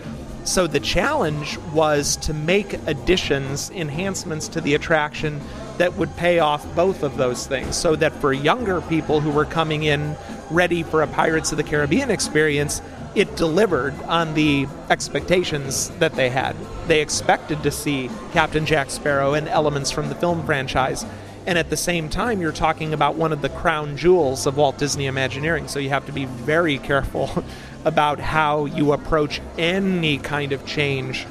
[0.44, 5.40] So the challenge was to make additions, enhancements to the attraction
[5.78, 7.76] that would pay off both of those things.
[7.76, 10.14] So that for younger people who were coming in
[10.50, 12.82] ready for a Pirates of the Caribbean experience,
[13.14, 16.56] it delivered on the expectations that they had.
[16.86, 21.04] They expected to see Captain Jack Sparrow and elements from the film franchise.
[21.46, 24.78] And at the same time, you're talking about one of the crown jewels of Walt
[24.78, 25.68] Disney Imagineering.
[25.68, 27.44] So you have to be very careful
[27.84, 31.26] about how you approach any kind of change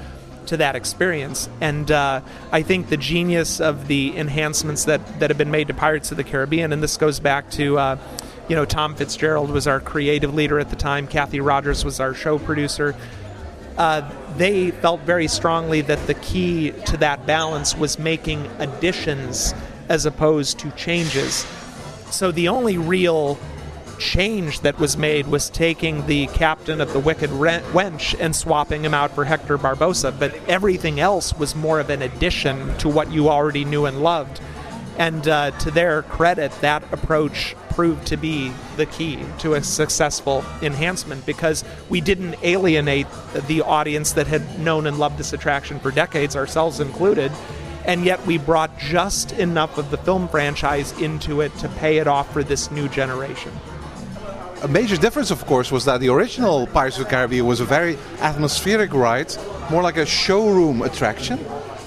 [0.49, 1.47] to that experience.
[1.61, 5.73] And uh, I think the genius of the enhancements that, that have been made to
[5.73, 7.97] Pirates of the Caribbean, and this goes back to, uh,
[8.47, 12.13] you know, Tom Fitzgerald was our creative leader at the time, Kathy Rogers was our
[12.13, 12.95] show producer.
[13.77, 19.53] Uh, they felt very strongly that the key to that balance was making additions
[19.87, 21.45] as opposed to changes.
[22.09, 23.37] So the only real
[23.99, 28.93] change that was made was taking the captain of the Wicked Wench and swapping him
[28.93, 33.29] out for Hector Barbossa, but everything else was more of an addition to what you
[33.29, 34.41] already knew and loved.
[34.97, 40.43] And uh, to their credit, that approach proved to be the key to a successful
[40.61, 43.07] enhancement because we didn't alienate
[43.47, 47.31] the audience that had known and loved this attraction for decades, ourselves included
[47.85, 52.07] and yet we brought just enough of the film franchise into it to pay it
[52.07, 53.51] off for this new generation.
[54.61, 57.65] A major difference, of course, was that the original Pirates of the Caribbean was a
[57.65, 59.33] very atmospheric ride,
[59.71, 61.37] more like a showroom attraction.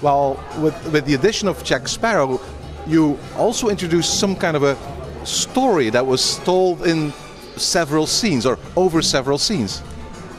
[0.00, 2.40] While with, with the addition of Jack Sparrow,
[2.87, 4.78] you also introduced some kind of a
[5.26, 7.12] story that was told in
[7.56, 9.82] several scenes or over several scenes.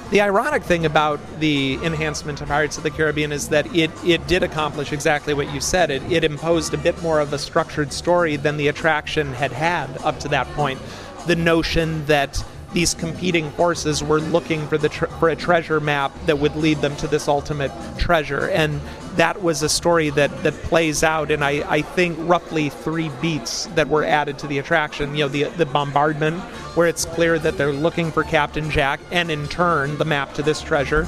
[0.09, 4.25] The ironic thing about the enhancement to Pirates of the Caribbean is that it, it
[4.25, 5.91] did accomplish exactly what you said.
[5.91, 9.89] It, it imposed a bit more of a structured story than the attraction had had
[10.03, 10.79] up to that point
[11.27, 16.11] the notion that these competing forces were looking for the tre- for a treasure map
[16.25, 18.81] that would lead them to this ultimate treasure and
[19.15, 23.67] that was a story that, that plays out in I, I think roughly three beats
[23.75, 25.15] that were added to the attraction.
[25.15, 26.39] You know, the the bombardment,
[26.75, 30.43] where it's clear that they're looking for Captain Jack, and in turn the map to
[30.43, 31.07] this treasure.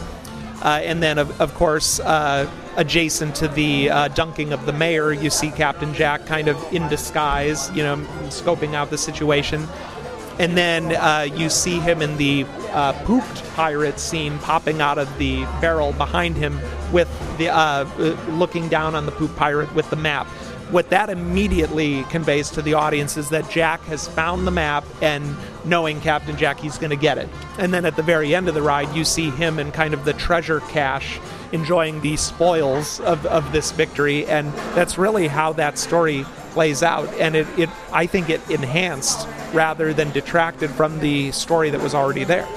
[0.62, 5.12] Uh, and then, of, of course, uh, adjacent to the uh, dunking of the mayor,
[5.12, 7.98] you see Captain Jack kind of in disguise, you know,
[8.30, 9.68] scoping out the situation.
[10.38, 15.18] And then uh, you see him in the uh, pooped pirate scene popping out of
[15.18, 16.60] the barrel behind him
[16.92, 20.28] with the uh, uh, looking down on the poop pirate with the map.
[20.72, 25.38] What that immediately conveys to the audience is that Jack has found the map and
[25.64, 27.30] knowing Captain Jack, he's going to get it.
[27.60, 30.06] And then at the very end of the ride, you see him in kind of
[30.06, 31.20] the treasure cache
[31.52, 34.26] enjoying the spoils of, of this victory.
[34.26, 37.08] And that's really how that story plays out.
[37.20, 41.94] And it, it I think it enhanced rather than detracted from the story that was
[41.94, 42.48] already there.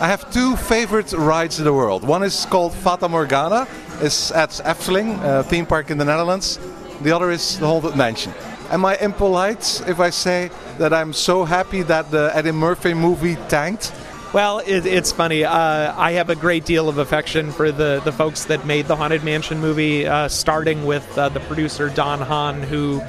[0.00, 2.02] I have two favorite rides in the world.
[2.02, 3.68] One is called Fata Morgana.
[4.00, 6.58] It's at Efteling, a theme park in the Netherlands.
[7.02, 8.32] The other is the Haunted Mansion.
[8.70, 13.36] Am I impolite if I say that I'm so happy that the Eddie Murphy movie
[13.48, 13.92] tanked?
[14.34, 15.44] Well, it, it's funny.
[15.44, 18.96] Uh, I have a great deal of affection for the, the folks that made the
[18.96, 23.00] Haunted Mansion movie, uh, starting with uh, the producer Don Hahn, who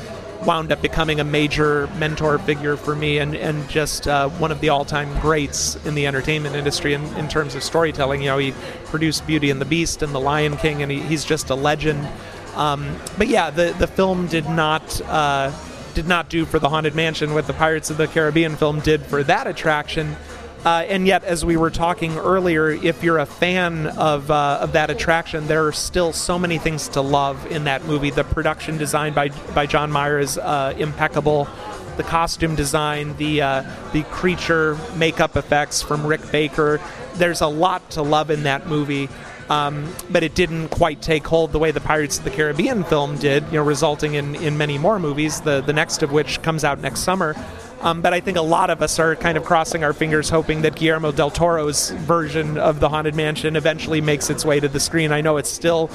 [0.45, 4.61] wound up becoming a major mentor figure for me and, and just uh, one of
[4.61, 8.21] the all time greats in the entertainment industry in, in terms of storytelling.
[8.21, 8.51] You know, he
[8.83, 12.07] produced Beauty and the Beast and The Lion King, and he, he's just a legend.
[12.53, 15.01] Um, but yeah, the, the film did not.
[15.01, 15.51] Uh,
[15.95, 19.01] did not do for the Haunted Mansion what the Pirates of the Caribbean film did
[19.01, 20.17] for that attraction.
[20.65, 24.71] Uh, and yet, as we were talking earlier, if you're a fan of, uh, of
[24.71, 28.10] that attraction, there are still so many things to love in that movie.
[28.10, 31.47] The production design by, by John Myhre is uh, impeccable.
[31.97, 36.82] The costume design, the uh, the creature makeup effects from Rick Baker.
[37.13, 39.08] There's a lot to love in that movie.
[39.47, 43.15] Um, but it didn't quite take hold the way the Pirates of the Caribbean film
[43.17, 45.39] did, you know, resulting in, in many more movies.
[45.41, 47.36] The the next of which comes out next summer.
[47.81, 50.61] Um, but I think a lot of us are kind of crossing our fingers, hoping
[50.63, 54.79] that Guillermo del Toro's version of the Haunted Mansion eventually makes its way to the
[54.79, 55.11] screen.
[55.11, 55.91] I know it's still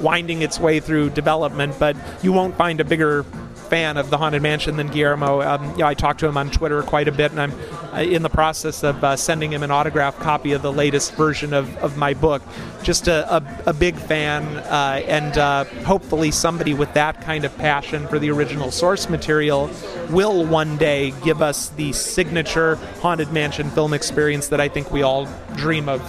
[0.00, 3.24] winding its way through development, but you won't find a bigger
[3.68, 5.42] fan of the Haunted Mansion than Guillermo.
[5.42, 7.52] Um, I talk to him on Twitter quite a bit, and I'm
[7.92, 11.52] uh, in the process of uh, sending him an autographed copy of the latest version
[11.52, 12.42] of, of my book.
[12.82, 17.56] Just a, a, a big fan, uh, and uh, hopefully somebody with that kind of
[17.58, 19.70] passion for the original source material
[20.10, 25.02] will one day give us the signature Haunted Mansion film experience that I think we
[25.02, 26.00] all dream of.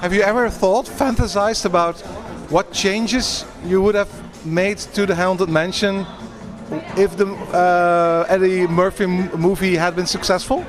[0.00, 2.00] Have you ever thought, fantasized about
[2.50, 4.10] what changes you would have
[4.44, 6.06] made to the Haunted Mansion
[6.96, 10.64] if the uh, Eddie Murphy movie had been successful?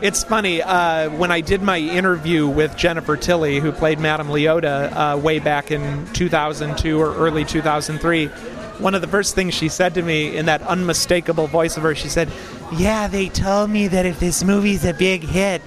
[0.00, 4.92] It's funny uh, when I did my interview with Jennifer Tilly, who played Madame Leota
[4.92, 8.26] uh, way back in 2002 or early 2003.
[8.26, 11.98] One of the first things she said to me in that unmistakable voice of hers,
[11.98, 12.30] she said,
[12.76, 15.62] "Yeah, they told me that if this movie's a big hit,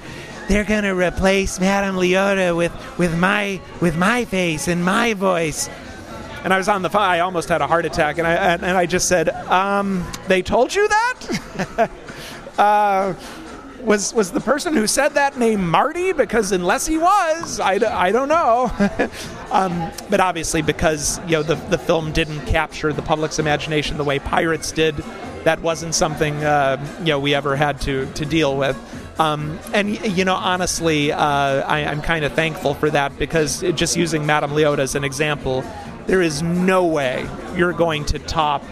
[0.47, 5.69] they're gonna replace Madame Leota with with my with my face and my voice."
[6.43, 7.01] And I was on the phone.
[7.01, 10.41] I almost had a heart attack, and I and, and I just said, um, "They
[10.41, 11.89] told you that."
[12.57, 13.13] uh,
[13.83, 16.13] was was the person who said that named Marty?
[16.13, 18.71] Because unless he was, I, I don't know.
[19.51, 24.03] um, but obviously, because you know the the film didn't capture the public's imagination the
[24.03, 24.95] way Pirates did,
[25.43, 28.77] that wasn't something uh, you know we ever had to to deal with.
[29.19, 33.95] Um, and you know, honestly, uh, I, am kind of thankful for that because just
[33.95, 35.63] using Madame Leota as an example,
[36.11, 38.65] there is no way you're going to top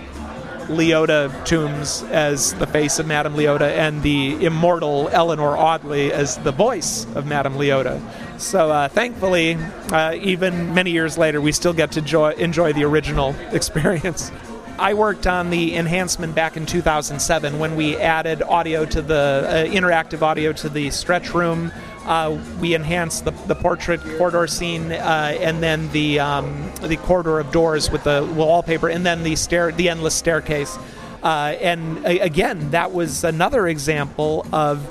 [0.67, 6.51] Leota Toombs as the face of Madame Leota and the immortal Eleanor Audley as the
[6.51, 8.01] voice of Madame Leota.
[8.41, 9.55] So uh, thankfully,
[9.89, 11.99] uh, even many years later, we still get to
[12.37, 14.33] enjoy, the original experience.
[14.77, 19.73] I worked on the enhancement back in 2007 when we added audio to the uh,
[19.73, 21.71] interactive audio to the stretch room.
[22.09, 27.39] Uh, we enhanced the, the portrait corridor scene uh, and then the um, the corridor
[27.39, 30.75] of doors with the wallpaper and then the stair the endless staircase.
[31.21, 34.81] Uh, and again, that was another example of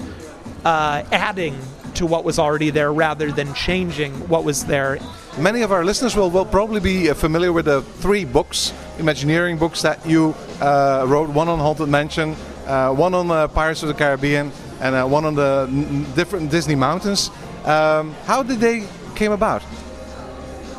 [0.65, 1.59] uh, adding
[1.95, 5.01] to what was already there rather than changing what was there.
[5.39, 9.59] Many of our listeners will, will probably be uh, familiar with the three books, Imagineering
[9.59, 14.53] books that you uh, wrote one on Haunted Mansion, one on Pirates of the Caribbean,
[14.81, 15.69] and uh, one on the
[16.14, 17.31] different Disney mountains.
[17.64, 19.62] Um, how did they came about?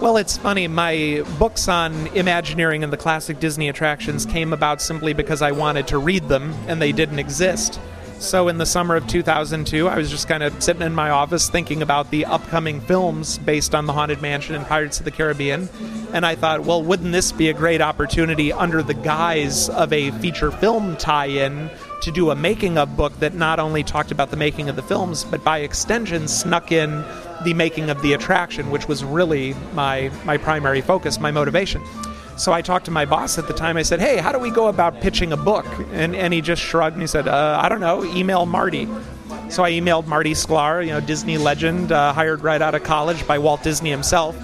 [0.02, 0.70] Well, it's funny.
[0.70, 5.88] My books on Imagineering and the classic Disney attractions came about simply because I wanted
[5.88, 7.82] to read them and they didn't exist.
[8.20, 11.50] So in the summer of 2002, I was just kind of sitting in my office
[11.50, 15.70] thinking about the upcoming films based on the Haunted Mansion and Pirates of the Caribbean.
[16.14, 20.12] And I thought, well, wouldn't this be a great opportunity under the guise of a
[20.12, 21.70] feature film tie in
[22.02, 24.82] to do a making of book that not only talked about the making of the
[24.82, 27.04] films, but by extension snuck in
[27.43, 31.82] the making of the attraction, which was really my my primary focus, my motivation.
[32.38, 33.76] So I talked to my boss at the time.
[33.76, 36.62] I said, "Hey, how do we go about pitching a book?" And and he just
[36.62, 38.04] shrugged and he said, uh, "I don't know.
[38.16, 38.88] Email Marty."
[39.50, 43.26] So I emailed Marty Sklar, you know, Disney legend, uh, hired right out of college
[43.28, 44.38] by Walt Disney himself,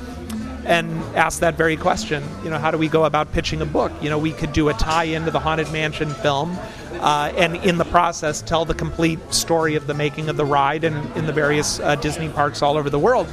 [0.65, 2.23] and asked that very question.
[2.43, 3.91] You know, how do we go about pitching a book?
[4.01, 6.57] You know, we could do a tie into the Haunted Mansion film,
[7.01, 10.83] uh, and in the process, tell the complete story of the making of the ride
[10.83, 13.27] and in the various uh, Disney parks all over the world.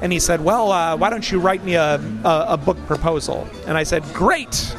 [0.00, 3.48] And he said, Well, uh, why don't you write me a, a, a, book proposal?
[3.66, 4.76] And I said, Great.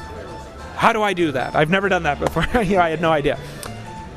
[0.75, 1.55] How do I do that?
[1.55, 2.45] I've never done that before.
[2.63, 3.39] you know, I had no idea.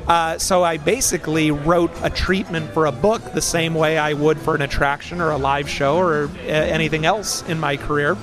[0.07, 4.37] Uh, so I basically wrote a treatment for a book the same way I would
[4.37, 8.17] for an attraction or a live show or uh, anything else in my career.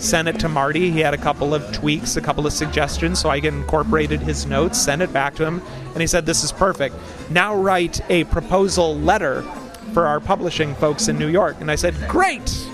[0.00, 0.90] Sent it to Marty.
[0.90, 4.80] He had a couple of tweaks, a couple of suggestions, so I incorporated his notes,
[4.80, 6.96] sent it back to him, and he said, This is perfect.
[7.28, 9.42] Now write a proposal letter
[9.92, 11.56] for our publishing folks in New York.
[11.60, 12.66] And I said, Great!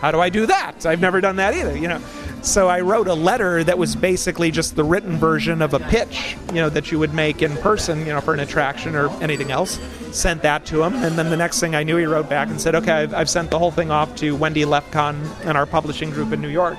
[0.00, 0.84] How do I do that?
[0.84, 2.00] I've never done that either, you know.
[2.42, 6.36] So I wrote a letter that was basically just the written version of a pitch,
[6.48, 9.50] you know, that you would make in person, you know, for an attraction or anything
[9.50, 9.78] else.
[10.10, 12.58] Sent that to him, and then the next thing I knew, he wrote back and
[12.58, 16.10] said, "Okay, I've, I've sent the whole thing off to Wendy Lefkon and our publishing
[16.10, 16.78] group in New York."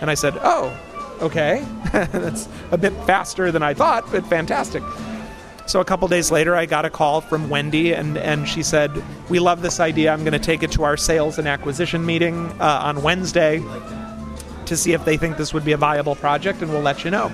[0.00, 0.74] And I said, "Oh,
[1.20, 4.82] okay, that's a bit faster than I thought, but fantastic."
[5.66, 8.90] So a couple days later, I got a call from Wendy, and, and she said,
[9.28, 10.12] We love this idea.
[10.12, 13.62] I'm going to take it to our sales and acquisition meeting uh, on Wednesday
[14.70, 17.10] to see if they think this would be a viable project, and we'll let you
[17.10, 17.30] know.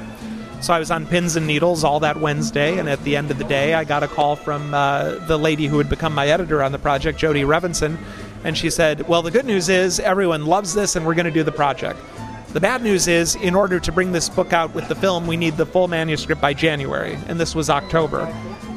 [0.61, 3.39] So I was on pins and needles all that Wednesday, and at the end of
[3.39, 6.63] the day, I got a call from uh, the lady who had become my editor
[6.63, 7.99] on the project, Jody Revenson,
[8.43, 11.31] and she said, Well, the good news is everyone loves this, and we're going to
[11.31, 12.01] do the project.
[12.53, 15.37] The bad news is, in order to bring this book out with the film, we
[15.37, 18.27] need the full manuscript by January, and this was October.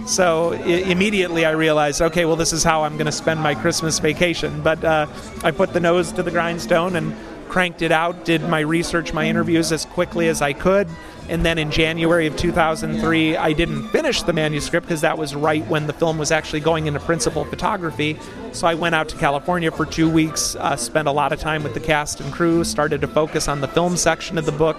[0.05, 0.57] So I-
[0.89, 4.61] immediately I realized, okay, well, this is how I'm going to spend my Christmas vacation.
[4.61, 5.07] But uh,
[5.43, 7.15] I put the nose to the grindstone and
[7.49, 10.87] cranked it out, did my research, my interviews as quickly as I could.
[11.27, 15.65] And then in January of 2003, I didn't finish the manuscript because that was right
[15.67, 18.17] when the film was actually going into principal photography.
[18.51, 21.61] So I went out to California for two weeks, uh, spent a lot of time
[21.61, 24.77] with the cast and crew, started to focus on the film section of the book.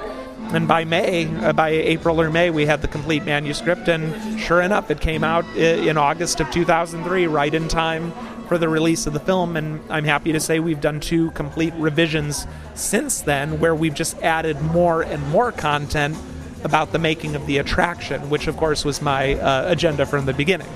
[0.53, 3.87] And by May, uh, by April or May, we had the complete manuscript.
[3.87, 8.13] And sure enough, it came out in August of 2003, right in time
[8.51, 9.57] for the release of the film.
[9.57, 14.21] And I'm happy to say we've done two complete revisions since then, where we've just
[14.23, 16.17] added more and more content
[16.65, 20.33] about the making of the attraction, which of course was my uh, agenda from the
[20.33, 20.67] beginning.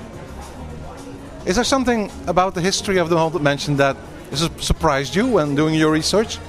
[1.45, 3.97] Is there something about the history of the Haunted Mansion that
[4.33, 6.39] surprised you when doing your research?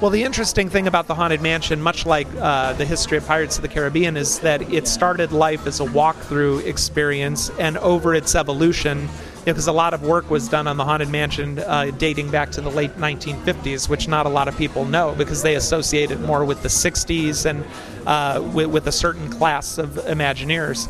[0.00, 3.56] Well, the interesting thing about the Haunted Mansion, much like uh, the history of Pirates
[3.56, 8.34] of the Caribbean, is that it started life as a walkthrough experience, and over its
[8.34, 9.10] evolution,
[9.52, 12.60] because a lot of work was done on the Haunted Mansion uh, dating back to
[12.60, 16.44] the late 1950s, which not a lot of people know because they associate it more
[16.44, 17.64] with the 60s and
[18.06, 20.88] uh, with, with, a certain class of Imagineers.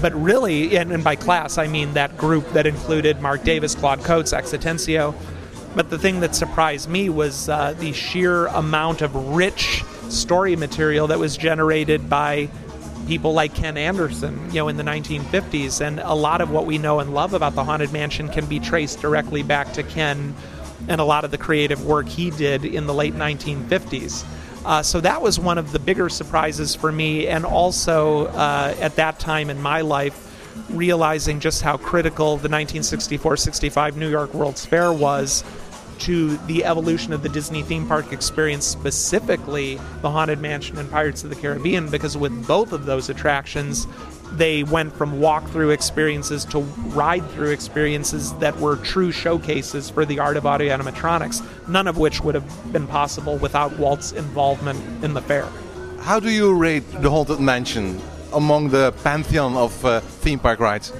[0.00, 4.00] But really, and, and by class, I mean that group that included Marc Davis, Claude
[4.00, 5.14] Coats, X Atencio.
[5.74, 11.06] But the thing that surprised me was uh, the sheer amount of rich story material
[11.08, 12.48] that was generated by
[13.06, 15.80] people like Ken Anderson, you know, in the 1950s.
[15.80, 18.60] And a lot of what we know and love about the Haunted Mansion can be
[18.60, 20.34] traced directly back to Ken
[20.88, 24.24] and a lot of the creative work he did in the late 1950s.
[24.64, 28.96] Uh, so that was one of the bigger surprises for me, and also uh, at
[28.96, 30.26] that time in my life,
[30.68, 35.44] realizing just how critical the 1964 65 New York World's Fair was
[36.00, 41.24] to the evolution of the Disney theme park experience, specifically the Haunted Mansion and Pirates
[41.24, 43.86] of the Caribbean, because with both of those attractions,
[44.32, 46.60] they went from walk-through experiences to
[46.94, 52.20] ride-through experiences that were true showcases for the art of audio animatronics, none of which
[52.22, 55.48] would have been possible without Walt's involvement in the fair.
[56.00, 58.00] How do you rate the Haunted Mansion
[58.32, 60.92] among the pantheon of uh, theme park rides?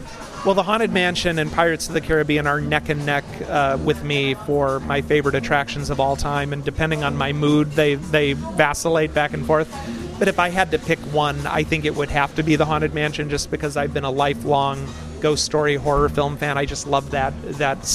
[0.43, 4.03] Well, the Haunted Mansion and Pirates of the Caribbean are neck and neck uh, with
[4.03, 8.32] me for my favorite attractions of all time, and depending on my mood, they they
[8.32, 9.70] vacillate back and forth.
[10.18, 12.64] But if I had to pick one, I think it would have to be the
[12.64, 14.88] Haunted Mansion, just because I've been a lifelong
[15.20, 16.57] ghost story horror film fan.
[16.57, 17.86] I just love that that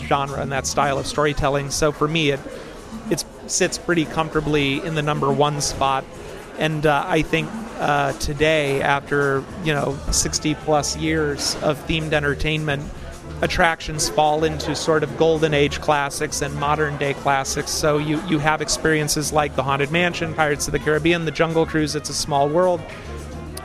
[0.00, 1.70] genre and that style of storytelling.
[1.70, 2.40] So for me, it
[3.12, 6.04] it sits pretty comfortably in the number one spot.
[6.58, 7.48] And uh, I think
[7.82, 12.82] uh, today, after you know 60 plus years of themed entertainment,
[13.40, 17.70] attractions fall into sort of golden age classics and modern day classics.
[17.70, 21.66] So you you have experiences like the Haunted Mansion, Pirates of the Caribbean, the Jungle
[21.66, 22.80] Cruise, It's a Small World.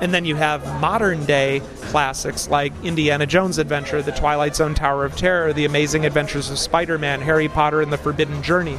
[0.02, 5.06] and then you have modern day classics like Indiana Jones Adventure, The Twilight Zone Tower
[5.06, 8.78] of Terror, The Amazing Adventures of Spider Man, Harry Potter and the Forbidden Journey.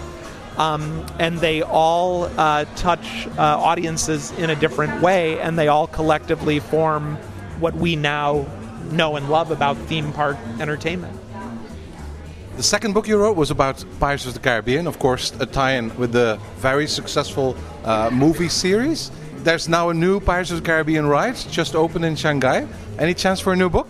[0.59, 5.87] Um, and they all uh, touch uh, audiences in a different way, and they all
[5.87, 7.17] collectively form
[7.61, 8.45] what we now
[8.91, 11.17] know and love about theme park entertainment.
[12.57, 15.75] The second book you wrote was about Pirates of the Caribbean, of course, a tie
[15.75, 19.13] in with the very successful uh, movie series.
[19.45, 22.67] There's now a new Pirates of the Caribbean ride just opened in Shanghai.
[22.99, 23.87] Any chance for a new book?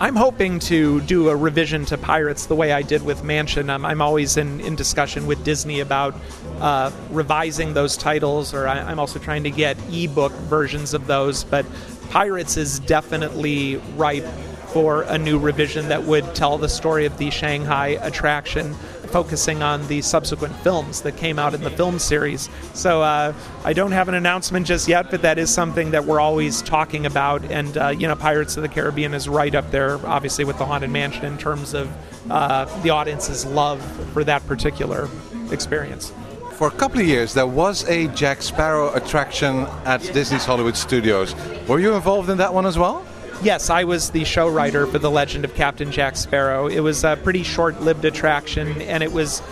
[0.00, 3.70] I'm hoping to do a revision to Pirates the way I did with Mansion.
[3.70, 6.16] I'm, I'm always in, in discussion with Disney about
[6.58, 11.44] uh, revising those titles, or I, I'm also trying to get ebook versions of those.
[11.44, 11.64] But
[12.10, 14.26] Pirates is definitely ripe
[14.72, 18.74] for a new revision that would tell the story of the Shanghai attraction,
[19.14, 22.50] focusing on the subsequent films that came out in the film series.
[22.72, 23.32] So uh,
[23.64, 27.06] I don't have an announcement just yet, but that is something that we're always talking
[27.06, 27.44] about.
[27.44, 30.66] And uh, you know, Pirates of the Caribbean is right up there, obviously, with the
[30.66, 31.88] Haunted Mansion in terms of
[32.28, 33.80] uh, the audience's love
[34.12, 35.08] for that particular
[35.52, 36.12] experience.
[36.54, 41.36] For a couple of years, there was a Jack Sparrow attraction at Disney's Hollywood Studios.
[41.68, 43.06] Were you involved in that one as well?
[43.42, 46.66] Yes, I was the show writer for The Legend of Captain Jack Sparrow.
[46.66, 49.42] It was a pretty short lived attraction, and it was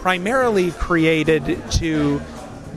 [0.00, 2.20] primarily created to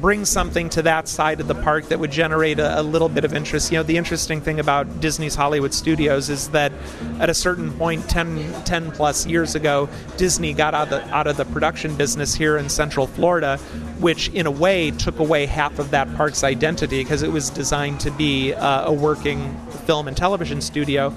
[0.01, 3.25] bring something to that side of the park that would generate a, a, little bit
[3.25, 3.71] of interest.
[3.71, 6.71] You know, the interesting thing about Disney's Hollywood Studios is that
[7.19, 11.27] at a certain point, 10, 10 plus years ago, Disney got out of, the, out
[11.27, 13.57] of the production business here in Central Florida,
[13.99, 17.99] which in a way took away half of that park's identity because it was designed
[18.01, 21.13] to be uh, a working film and television studio.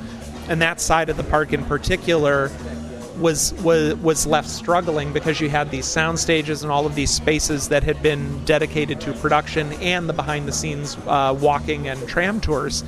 [0.49, 2.51] And that side of the park in particular
[3.19, 7.11] was was was left struggling because you had these sound stages and all of these
[7.11, 12.07] spaces that had been dedicated to production and the behind the scenes uh, walking and
[12.09, 12.85] tram tours.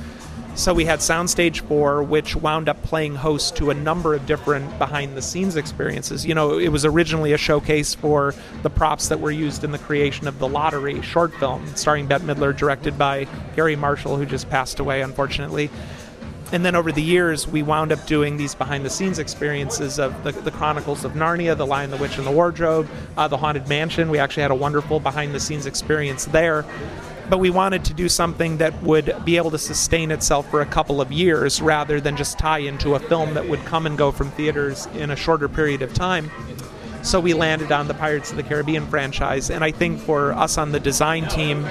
[0.53, 4.77] So we had Soundstage 4, which wound up playing host to a number of different
[4.77, 6.25] behind the scenes experiences.
[6.25, 9.77] You know, it was originally a showcase for the props that were used in the
[9.77, 14.49] creation of The Lottery short film, starring Bette Midler, directed by Garry Marshall, who just
[14.49, 15.69] passed away, unfortunately
[16.51, 20.23] and then over the years, we wound up doing these behind the scenes experiences of
[20.23, 23.69] the, the, Chronicles of Narnia, The Lion, the Witch, and the Wardrobe, uh, The Haunted
[23.69, 24.09] Mansion.
[24.09, 26.65] We actually had a wonderful behind the scenes experience there.
[27.29, 30.65] But we wanted to do something that would be able to sustain itself for a
[30.65, 34.11] couple of years rather than just tie into a film that would come and go
[34.11, 36.29] from theaters in a shorter period of time.
[37.03, 39.49] So we landed on the Pirates of the Caribbean franchise.
[39.49, 41.65] And I think for us on the design team,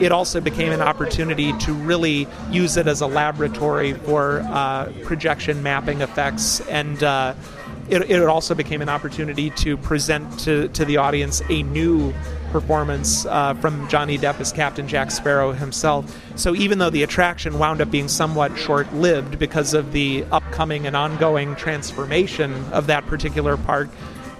[0.00, 5.62] it also became an opportunity to really use it as a laboratory for uh, projection
[5.62, 6.60] mapping effects.
[6.68, 7.34] And uh,
[7.88, 12.12] it, it also became an opportunity to present to, to the audience a new
[12.50, 16.16] performance uh, from Johnny Depp as Captain Jack Sparrow himself.
[16.36, 20.86] So even though the attraction wound up being somewhat short lived because of the upcoming
[20.86, 23.88] and ongoing transformation of that particular park,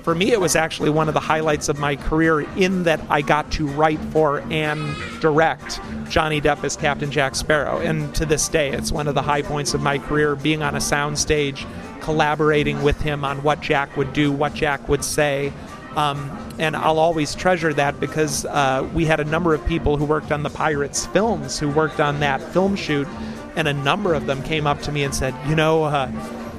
[0.07, 3.23] for me, it was actually one of the highlights of my career in that I
[3.23, 7.81] got to write for and direct Johnny Depp as Captain Jack Sparrow.
[7.81, 10.77] And to this day, it's one of the high points of my career being on
[10.77, 11.67] a soundstage,
[12.03, 15.53] collaborating with him on what Jack would do, what Jack would say.
[15.97, 20.05] Um, and I'll always treasure that because uh, we had a number of people who
[20.05, 23.09] worked on the Pirates films who worked on that film shoot,
[23.57, 26.13] and a number of them came up to me and said, You know, uh,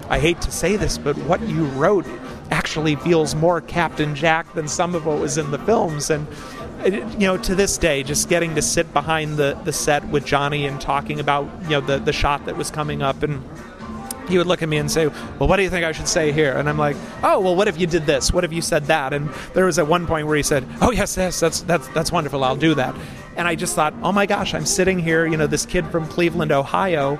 [0.09, 2.05] I hate to say this, but what you wrote
[2.51, 6.09] actually feels more Captain Jack than some of what was in the films.
[6.09, 6.27] And
[6.85, 10.65] you know, to this day, just getting to sit behind the, the set with Johnny
[10.65, 13.43] and talking about you know the the shot that was coming up and.
[14.29, 16.33] He would look at me and say, "Well, what do you think I should say
[16.33, 18.33] here?" And I'm like, "Oh, well, what if you did this?
[18.33, 20.91] What if you said that?" And there was at one point where he said, "Oh,
[20.91, 22.43] yes, yes, that's that's that's wonderful.
[22.43, 22.93] I'll do that."
[23.37, 26.09] And I just thought, "Oh my gosh, I'm sitting here, you know, this kid from
[26.09, 27.17] Cleveland, Ohio,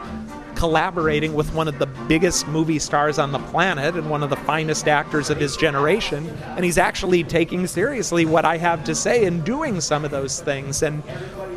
[0.57, 4.35] collaborating with one of the biggest movie stars on the planet and one of the
[4.35, 6.27] finest actors of his generation.
[6.55, 10.41] And he's actually taking seriously what I have to say and doing some of those
[10.41, 10.81] things.
[10.81, 11.03] And,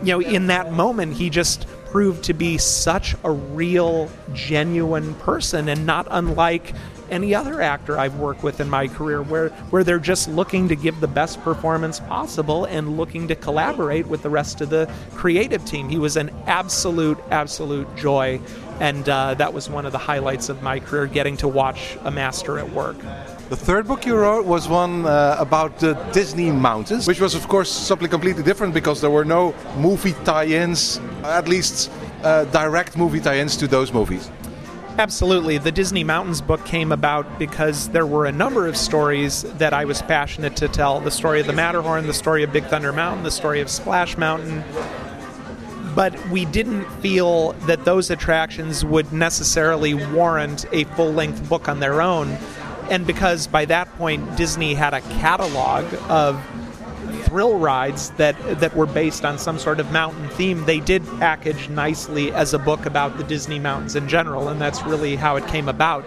[0.03, 5.71] you know, in that moment, he just proved to be such a real, genuine person
[5.71, 6.75] and not unlike
[7.11, 10.77] any other actor I've worked with in my career where, where they're just looking to
[10.77, 15.65] give the best performance possible and looking to collaborate with the rest of the creative
[15.65, 15.89] team.
[15.89, 18.41] He was an absolute, absolute joy
[18.81, 22.11] and uh, that was one of the highlights of my career, getting to watch a
[22.11, 22.97] master at work.
[23.51, 27.47] The third book you wrote was one uh, about the Disney Mountains, which was, of
[27.49, 31.91] course, something completely different because there were no movie tie ins, at least
[32.23, 34.31] uh, direct movie tie ins to those movies.
[34.99, 35.57] Absolutely.
[35.59, 39.85] The Disney Mountains book came about because there were a number of stories that I
[39.85, 43.25] was passionate to tell the story of the Matterhorn, the story of Big Thunder Mountain,
[43.25, 44.63] the story of Splash Mountain,
[45.95, 51.81] but we didn't feel that those attractions would necessarily warrant a full length book on
[51.81, 52.29] their own.
[52.91, 56.43] And because by that point Disney had a catalog of
[57.25, 61.69] thrill rides that that were based on some sort of mountain theme, they did package
[61.69, 65.47] nicely as a book about the Disney mountains in general, and that's really how it
[65.47, 66.05] came about.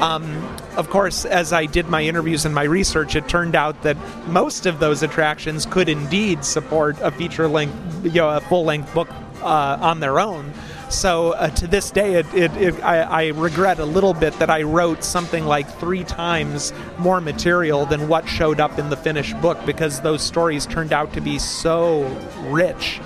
[0.00, 0.42] Um,
[0.76, 4.64] of course, as I did my interviews and my research, it turned out that most
[4.64, 9.08] of those attractions could indeed support a feature length, you know, a full length book
[9.42, 10.52] uh, on their own.
[10.88, 14.50] So uh, to this day, it, it, it, I, I, regret a little bit that
[14.50, 19.40] I wrote something like three times more material than what showed up in the finished
[19.40, 22.04] book because those stories turned out to be so
[22.48, 23.00] rich.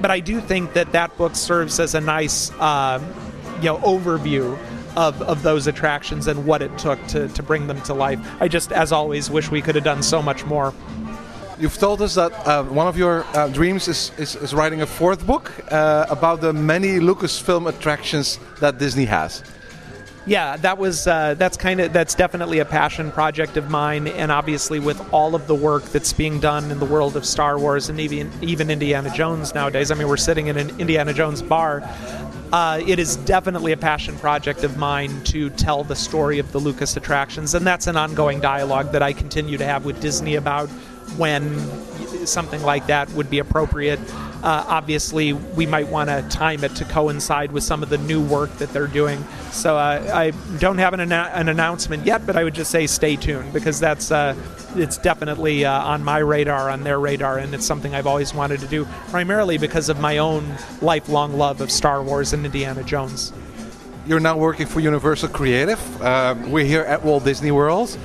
[0.00, 3.02] But I do think that that book serves as a nice, uh,
[3.56, 4.56] you know, overview
[4.96, 8.20] of, of those attractions and what it took to, to bring them to life.
[8.40, 10.72] I just, as always, wish we could have done so much more.
[11.58, 14.86] You've told us that uh, one of your uh, dreams is, is, is, writing a
[14.86, 19.42] fourth book uh, about the many Lucasfilm attractions that Disney has.
[20.26, 24.30] Yeah, that was uh, that's kind of that's definitely a passion project of mine, and
[24.30, 27.88] obviously with all of the work that's being done in the world of Star Wars
[27.88, 29.90] and even even Indiana Jones nowadays.
[29.90, 31.82] I mean, we're sitting in an Indiana Jones bar.
[32.52, 36.58] Uh, it is definitely a passion project of mine to tell the story of the
[36.58, 40.68] Lucas attractions, and that's an ongoing dialogue that I continue to have with Disney about
[41.16, 41.58] when
[42.26, 44.00] something like that would be appropriate.
[44.42, 48.22] Uh, obviously, we might want to time it to coincide with some of the new
[48.22, 49.24] work that they're doing.
[49.50, 53.16] So uh, I don't have an, an, announcement yet, but I would just say stay
[53.16, 54.36] tuned because that's uh,
[54.76, 58.60] it's definitely uh, on my radar, on their radar, and it's something I've always wanted
[58.60, 63.32] to do, primarily because of my own lifelong love of Star Wars and Indiana Jones.
[64.06, 66.02] You're now working for Universal Creative.
[66.02, 67.98] Uh, we're here at Walt Disney World.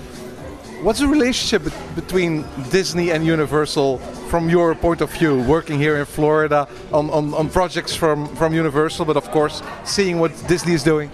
[0.81, 3.99] What's the relationship between Disney and Universal
[4.31, 8.55] from your point of view, working here in Florida on, on, on, projects from, from
[8.55, 11.11] Universal, but of course seeing what Disney is doing?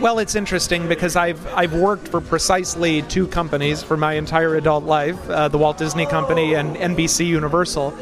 [0.00, 4.84] Well, it's interesting because I've I've worked for precisely two companies for my entire adult
[4.84, 7.92] life: uh, the Walt Disney Company and NBC Universal.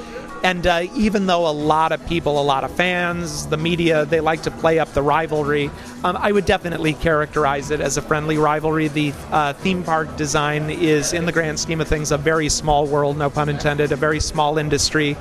[0.42, 4.20] And uh, even though a lot of people, a lot of fans, the media, they
[4.20, 5.70] like to play up the rivalry,
[6.02, 8.88] um, I would definitely characterize it as a friendly rivalry.
[8.88, 12.86] The uh, theme park design is, in the grand scheme of things, a very small
[12.86, 15.16] world, no pun intended, a very small industry.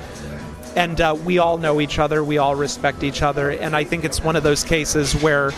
[0.74, 3.50] And uh, we all know each other, we all respect each other.
[3.50, 5.52] And I think it's one of those cases where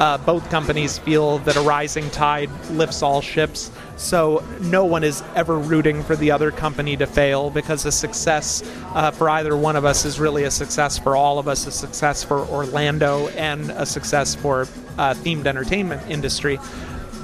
[0.00, 3.70] uh, both companies feel that a rising tide lifts all ships.
[3.96, 8.62] So no one is ever rooting for the other company to fail because a success
[8.94, 11.70] uh, for either one of us is really a success for all of us, a
[11.70, 14.62] success for Orlando, and a success for
[14.96, 16.58] uh, themed entertainment industry.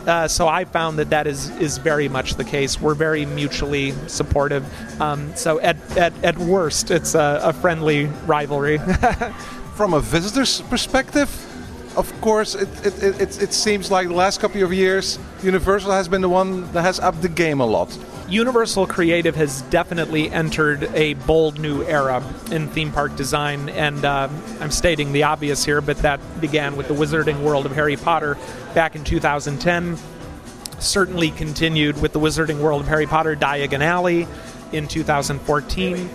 [0.07, 2.81] Uh, so I found that that is is very much the case.
[2.81, 4.64] We're very mutually supportive.
[5.01, 8.79] Um, so at, at, at worst, it's a, a friendly rivalry.
[9.74, 11.29] From a visitor's perspective,
[11.97, 16.09] of course, it, it, it, it, seems like the last couple of years, Universal has
[16.09, 17.97] been the one that has upped the game a lot.
[18.28, 24.28] Universal Creative has definitely entered a bold new era in theme park design, and uh,
[24.61, 28.36] I'm stating the obvious here, but that began with the Wizarding World of Harry Potter
[28.74, 29.97] back in 2010.
[30.78, 34.26] Certainly continued with the Wizarding World of Harry Potter Diagon Alley
[34.72, 36.11] in 2014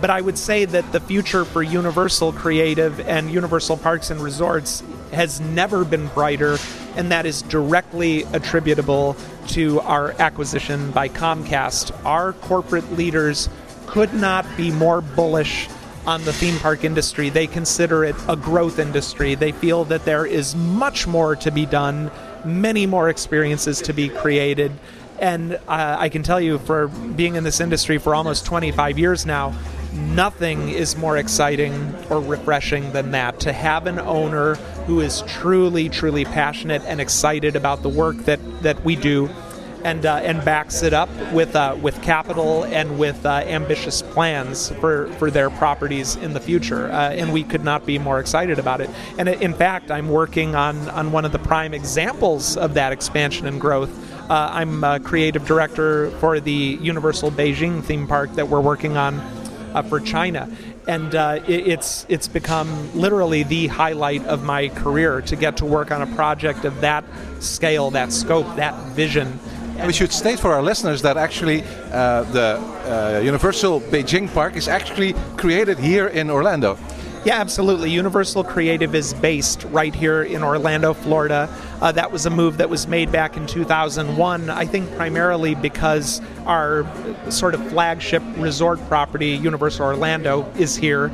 [0.00, 4.82] but I would say that the future for Universal Creative and Universal Parks and Resorts
[5.12, 6.58] has never been brighter,
[6.96, 9.16] and that is directly attributable
[9.48, 11.92] to our acquisition by Comcast.
[12.04, 13.48] Our corporate leaders
[13.86, 15.68] could not be more bullish
[16.06, 17.30] on the theme park industry.
[17.30, 19.34] They consider it a growth industry.
[19.34, 22.10] They feel that there is much more to be done,
[22.44, 24.72] many more experiences to be created.
[25.18, 29.26] And uh, I can tell you, for being in this industry for almost 25 years
[29.26, 29.52] now,
[29.98, 33.40] nothing is more exciting or refreshing than that.
[33.40, 34.54] To have an owner
[34.86, 39.28] who is truly, truly passionate and excited about the work that, that we do.
[39.84, 44.70] And, uh, and backs it up with uh, with capital and with uh, ambitious plans
[44.80, 48.58] for, for their properties in the future, uh, and we could not be more excited
[48.58, 48.90] about it.
[49.18, 53.46] And in fact, I'm working on on one of the prime examples of that expansion
[53.46, 53.90] and growth.
[54.28, 59.14] Uh, I'm a creative director for the Universal Beijing theme park that we're working on
[59.20, 59.37] uh,
[59.82, 60.48] for China.
[60.86, 62.68] And uh, it, it's it's become
[62.98, 67.04] literally the highlight of my career to get to work on a project of that
[67.40, 69.38] scale, that scope, that vision.
[69.86, 71.62] we should state for our listeners that actually
[71.92, 76.78] uh, the uh, Universal Beijing Park is actually created here in Orlando.
[77.28, 77.90] Yeah, absolutely.
[77.90, 81.54] Universal Creative is based right here in Orlando, Florida.
[81.78, 86.22] Uh, that was a move that was made back in 2001, I think primarily because
[86.46, 86.86] our
[87.30, 91.10] sort of flagship resort property, Universal Orlando, is here.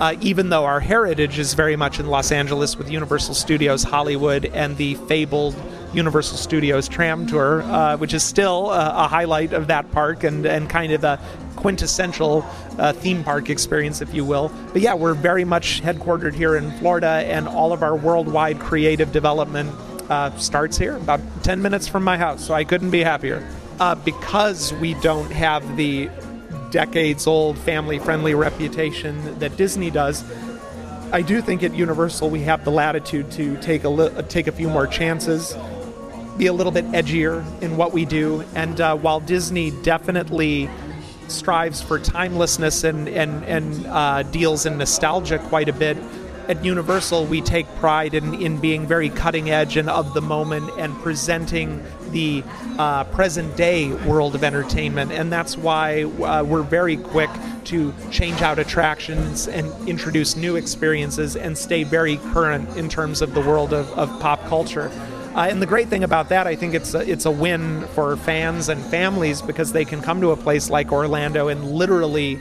[0.00, 4.44] uh, even though our heritage is very much in Los Angeles with Universal Studios Hollywood
[4.46, 5.54] and the fabled
[5.94, 10.68] Universal Studios Tram Tour, uh, which is still a highlight of that park and, and
[10.68, 11.20] kind of a
[11.56, 12.44] quintessential
[12.78, 14.50] uh, theme park experience, if you will.
[14.72, 19.12] But yeah, we're very much headquartered here in Florida, and all of our worldwide creative
[19.12, 19.70] development
[20.10, 23.48] uh, starts here, about 10 minutes from my house, so I couldn't be happier.
[23.80, 26.10] Uh, because we don't have the
[26.70, 30.24] decades old family friendly reputation that Disney does,
[31.12, 34.52] I do think at Universal we have the latitude to take a li- take a
[34.52, 35.54] few more chances,
[36.36, 40.68] be a little bit edgier in what we do, and uh, while Disney definitely
[41.28, 45.96] strives for timelessness and and and uh, deals in nostalgia quite a bit.
[46.46, 50.70] At Universal, we take pride in, in being very cutting edge and of the moment
[50.76, 52.44] and presenting the
[52.78, 55.10] uh, present day world of entertainment.
[55.10, 57.30] And that's why uh, we're very quick
[57.64, 63.32] to change out attractions and introduce new experiences and stay very current in terms of
[63.32, 64.90] the world of, of pop culture.
[65.34, 68.16] Uh, and the great thing about that, I think it's a, it's a win for
[68.16, 72.38] fans and families because they can come to a place like Orlando and literally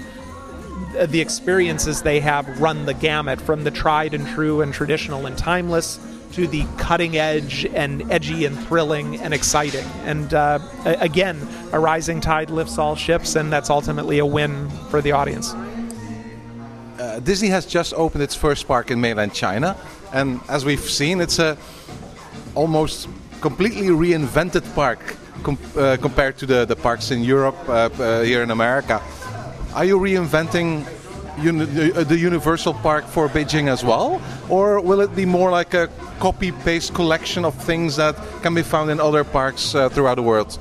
[0.98, 5.26] uh, the experiences they have run the gamut from the tried and true and traditional
[5.26, 6.00] and timeless
[6.34, 9.86] to the cutting edge and edgy and thrilling and exciting.
[10.04, 15.02] And uh, again, a rising tide lifts all ships, and that's ultimately a win for
[15.02, 15.54] the audience.
[17.00, 19.78] Uh, Disney has just opened its first park in mainland China,
[20.12, 21.58] and as we've seen, it's a
[22.56, 23.08] almost
[23.42, 25.00] completely reinvented park
[25.44, 29.02] com- uh, compared to the, the parks in Europe, uh, uh, here in America.
[29.74, 30.86] Are you reinventing
[31.42, 34.22] uni- the, the Universal Park for Beijing as well?
[34.50, 35.90] Or will it be more like a
[36.20, 40.24] copy paste collection of things that can be found in other parks uh, throughout the
[40.24, 40.58] world?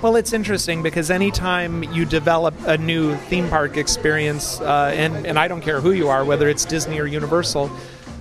[0.00, 5.38] Well, it's interesting because anytime you develop a new theme park experience, uh, and, and
[5.38, 7.70] I don't care who you are, whether it's Disney or Universal,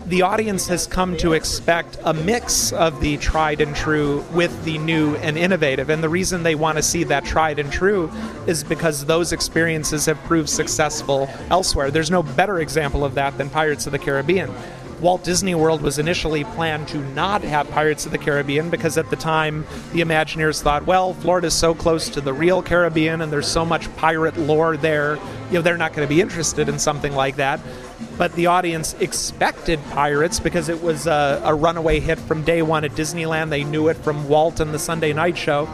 [0.08, 4.78] the audience has come to expect a mix of the tried and true with the
[4.80, 5.90] new and innovative.
[5.90, 8.12] And the reason they want to see that tried and true
[8.48, 11.92] is because those experiences have proved successful elsewhere.
[11.92, 14.52] There's no better example of that than Pirates of the Caribbean.
[15.02, 19.10] Walt Disney World was initially planned to not have Pirates of the Caribbean because at
[19.10, 23.48] the time the Imagineers thought, well, Florida's so close to the real Caribbean and there's
[23.48, 25.16] so much pirate lore there,
[25.48, 27.60] you know, they're not going to be interested in something like that.
[28.18, 32.84] But the audience expected Pirates because it was a, a runaway hit from day one
[32.84, 33.50] at Disneyland.
[33.50, 35.68] They knew it from Walt and the Sunday Night Show.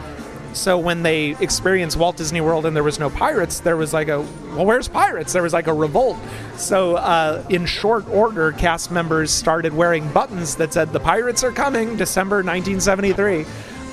[0.54, 4.08] So when they experienced Walt Disney World and there was no pirates, there was like
[4.08, 4.20] a
[4.54, 5.32] well, where's pirates?
[5.32, 6.16] There was like a revolt.
[6.56, 11.52] So uh, in short order, cast members started wearing buttons that said "The pirates are
[11.52, 13.44] coming," December 1973.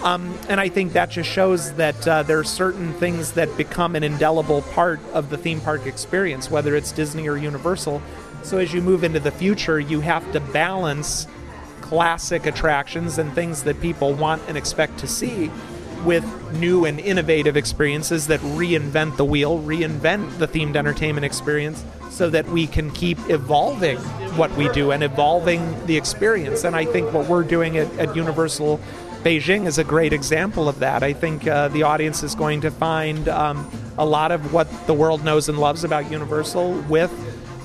[0.04, 3.96] Um, and I think that just shows that uh, there are certain things that become
[3.96, 8.02] an indelible part of the theme park experience, whether it's Disney or Universal.
[8.46, 11.26] So as you move into the future, you have to balance
[11.82, 15.50] classic attractions and things that people want and expect to see
[16.04, 16.24] with
[16.54, 22.48] new and innovative experiences that reinvent the wheel, reinvent the themed entertainment experience so that
[22.50, 23.98] we can keep evolving
[24.38, 26.66] what we do and evolving the experience.
[26.66, 28.80] And I think what we're doing at, at Universal
[29.24, 31.02] Beijing is a great example of that.
[31.02, 33.68] I think uh, the audience is going to find um,
[33.98, 37.12] a lot of what the world knows and loves about Universal with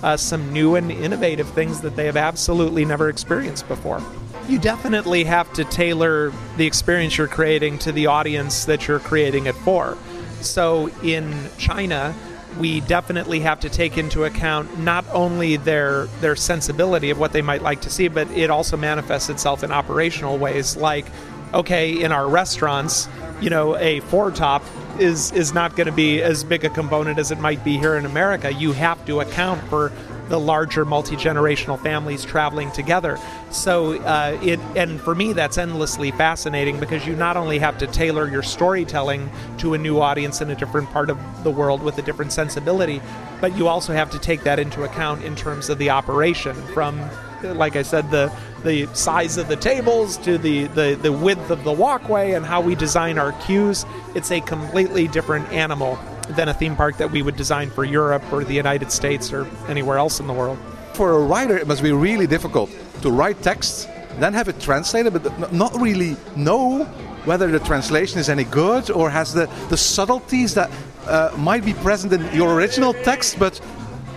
[0.02, 4.02] uh, some new and innovative things that they have absolutely never experienced before
[4.50, 9.46] you definitely have to tailor the experience you're creating to the audience that you're creating
[9.46, 9.96] it for.
[10.40, 12.14] So in China,
[12.58, 17.42] we definitely have to take into account not only their their sensibility of what they
[17.42, 20.76] might like to see, but it also manifests itself in operational ways.
[20.76, 21.06] Like,
[21.54, 23.08] okay, in our restaurants,
[23.40, 24.62] you know, a four top
[24.98, 27.96] is is not going to be as big a component as it might be here
[27.96, 28.52] in America.
[28.52, 29.92] You have to account for
[30.28, 33.18] the larger multi generational families traveling together.
[33.50, 37.86] So uh, it and for me that's endlessly fascinating because you not only have to
[37.86, 41.98] tailor your storytelling to a new audience in a different part of the world with
[41.98, 43.02] a different sensibility,
[43.40, 47.10] but you also have to take that into account in terms of the operation from
[47.42, 48.32] like I said, the
[48.62, 52.60] the size of the tables to the, the, the width of the walkway and how
[52.60, 53.86] we design our queues.
[54.14, 55.98] It's a completely different animal
[56.30, 59.46] than a theme park that we would design for Europe or the United States or
[59.68, 60.58] anywhere else in the world.
[60.94, 62.70] For a writer, it must be really difficult
[63.02, 63.88] to write text,
[64.18, 66.84] then have it translated, but not really know
[67.24, 70.70] whether the translation is any good or has the, the subtleties that
[71.06, 73.60] uh, might be present in your original text but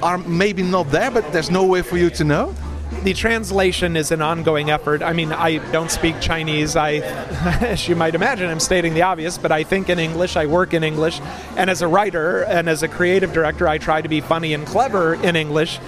[0.01, 2.53] are maybe not there, but there's no way for you to know?
[3.03, 5.03] The translation is an ongoing effort.
[5.03, 6.77] I mean, I don't speak Chinese.
[6.77, 6.93] I,
[7.61, 10.73] as you might imagine, I'm stating the obvious, but I think in English, I work
[10.73, 11.19] in English,
[11.57, 14.65] and as a writer and as a creative director, I try to be funny and
[14.65, 15.79] clever in English.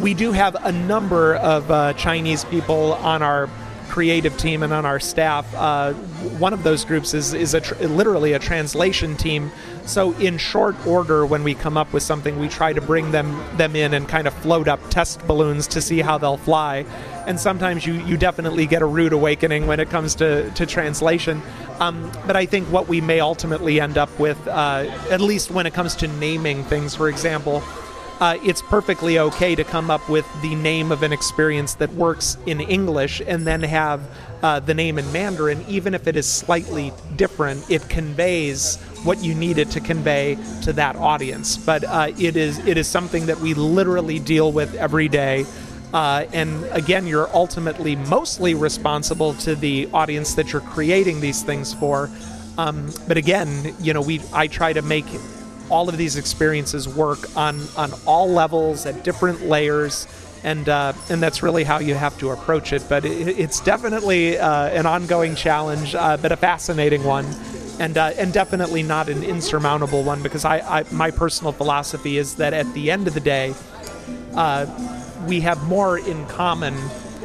[0.00, 3.48] We do have a number of uh, Chinese people on our
[3.94, 5.46] creative team and on our staff.
[5.54, 5.92] Uh,
[6.40, 9.52] one of those groups is, is a tr- literally a translation team.
[9.86, 13.28] So in short order, when we come up with something, we try to bring them
[13.56, 16.84] them in and kind of float up test balloons to see how they'll fly.
[17.28, 21.40] And sometimes you, you definitely get a rude awakening when it comes to, to translation.
[21.78, 25.66] Um, but I think what we may ultimately end up with, uh, at least when
[25.66, 27.62] it comes to naming things, for example,
[28.24, 32.38] uh, it's perfectly okay to come up with the name of an experience that works
[32.46, 34.00] in English and then have
[34.42, 39.34] uh, the name in Mandarin, even if it is slightly different, it conveys what you
[39.34, 41.58] need it to convey to that audience.
[41.58, 45.44] But uh, it is it is something that we literally deal with every day.
[45.92, 51.74] Uh, and again, you're ultimately mostly responsible to the audience that you're creating these things
[51.74, 52.08] for.
[52.56, 55.04] Um, but again, you know, we I try to make
[55.70, 60.06] all of these experiences work on on all levels at different layers
[60.42, 62.84] and uh, and that's really how you have to approach it.
[62.88, 67.26] But it, it's definitely uh, an ongoing challenge uh, but a fascinating one
[67.80, 72.36] and uh, and definitely not an insurmountable one because I, I, my personal philosophy is
[72.36, 73.54] that at the end of the day
[74.34, 74.66] uh,
[75.26, 76.74] we have more in common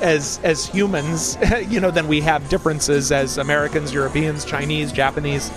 [0.01, 1.37] as as humans
[1.67, 5.51] you know than we have differences as Americans Europeans Chinese Japanese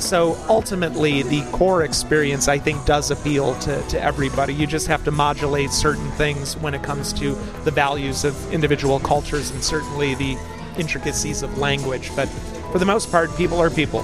[0.00, 4.54] so ultimately, the core experience, I think, does appeal to, to everybody.
[4.54, 7.34] You just have to modulate certain things when it comes to
[7.64, 10.36] the values of individual cultures and certainly the
[10.76, 12.14] intricacies of language.
[12.16, 12.28] But
[12.72, 14.00] for the most part, people are people.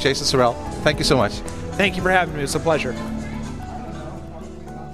[0.00, 1.32] Jason Surrell, thank you so much.
[1.76, 2.42] Thank you for having me.
[2.42, 2.94] It's a pleasure.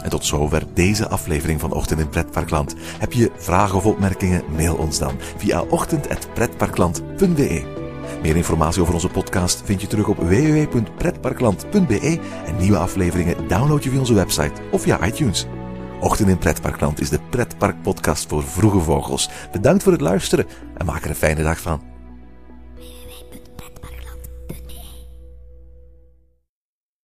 [0.02, 2.74] En tot zover deze aflevering van Ochtend in Pretparkland.
[2.98, 4.42] Heb je vragen of opmerkingen?
[4.56, 7.79] Mail ons dan via ochtend.pretparkland.be.
[8.22, 13.90] Meer informatie over onze podcast vind je terug op www.pretparkland.be en nieuwe afleveringen download je
[13.90, 15.46] via onze website of via iTunes.
[16.00, 19.30] Ochtend in Pretparkland is de pretparkpodcast voor vroege vogels.
[19.52, 20.46] Bedankt voor het luisteren
[20.76, 21.89] en maak er een fijne dag van.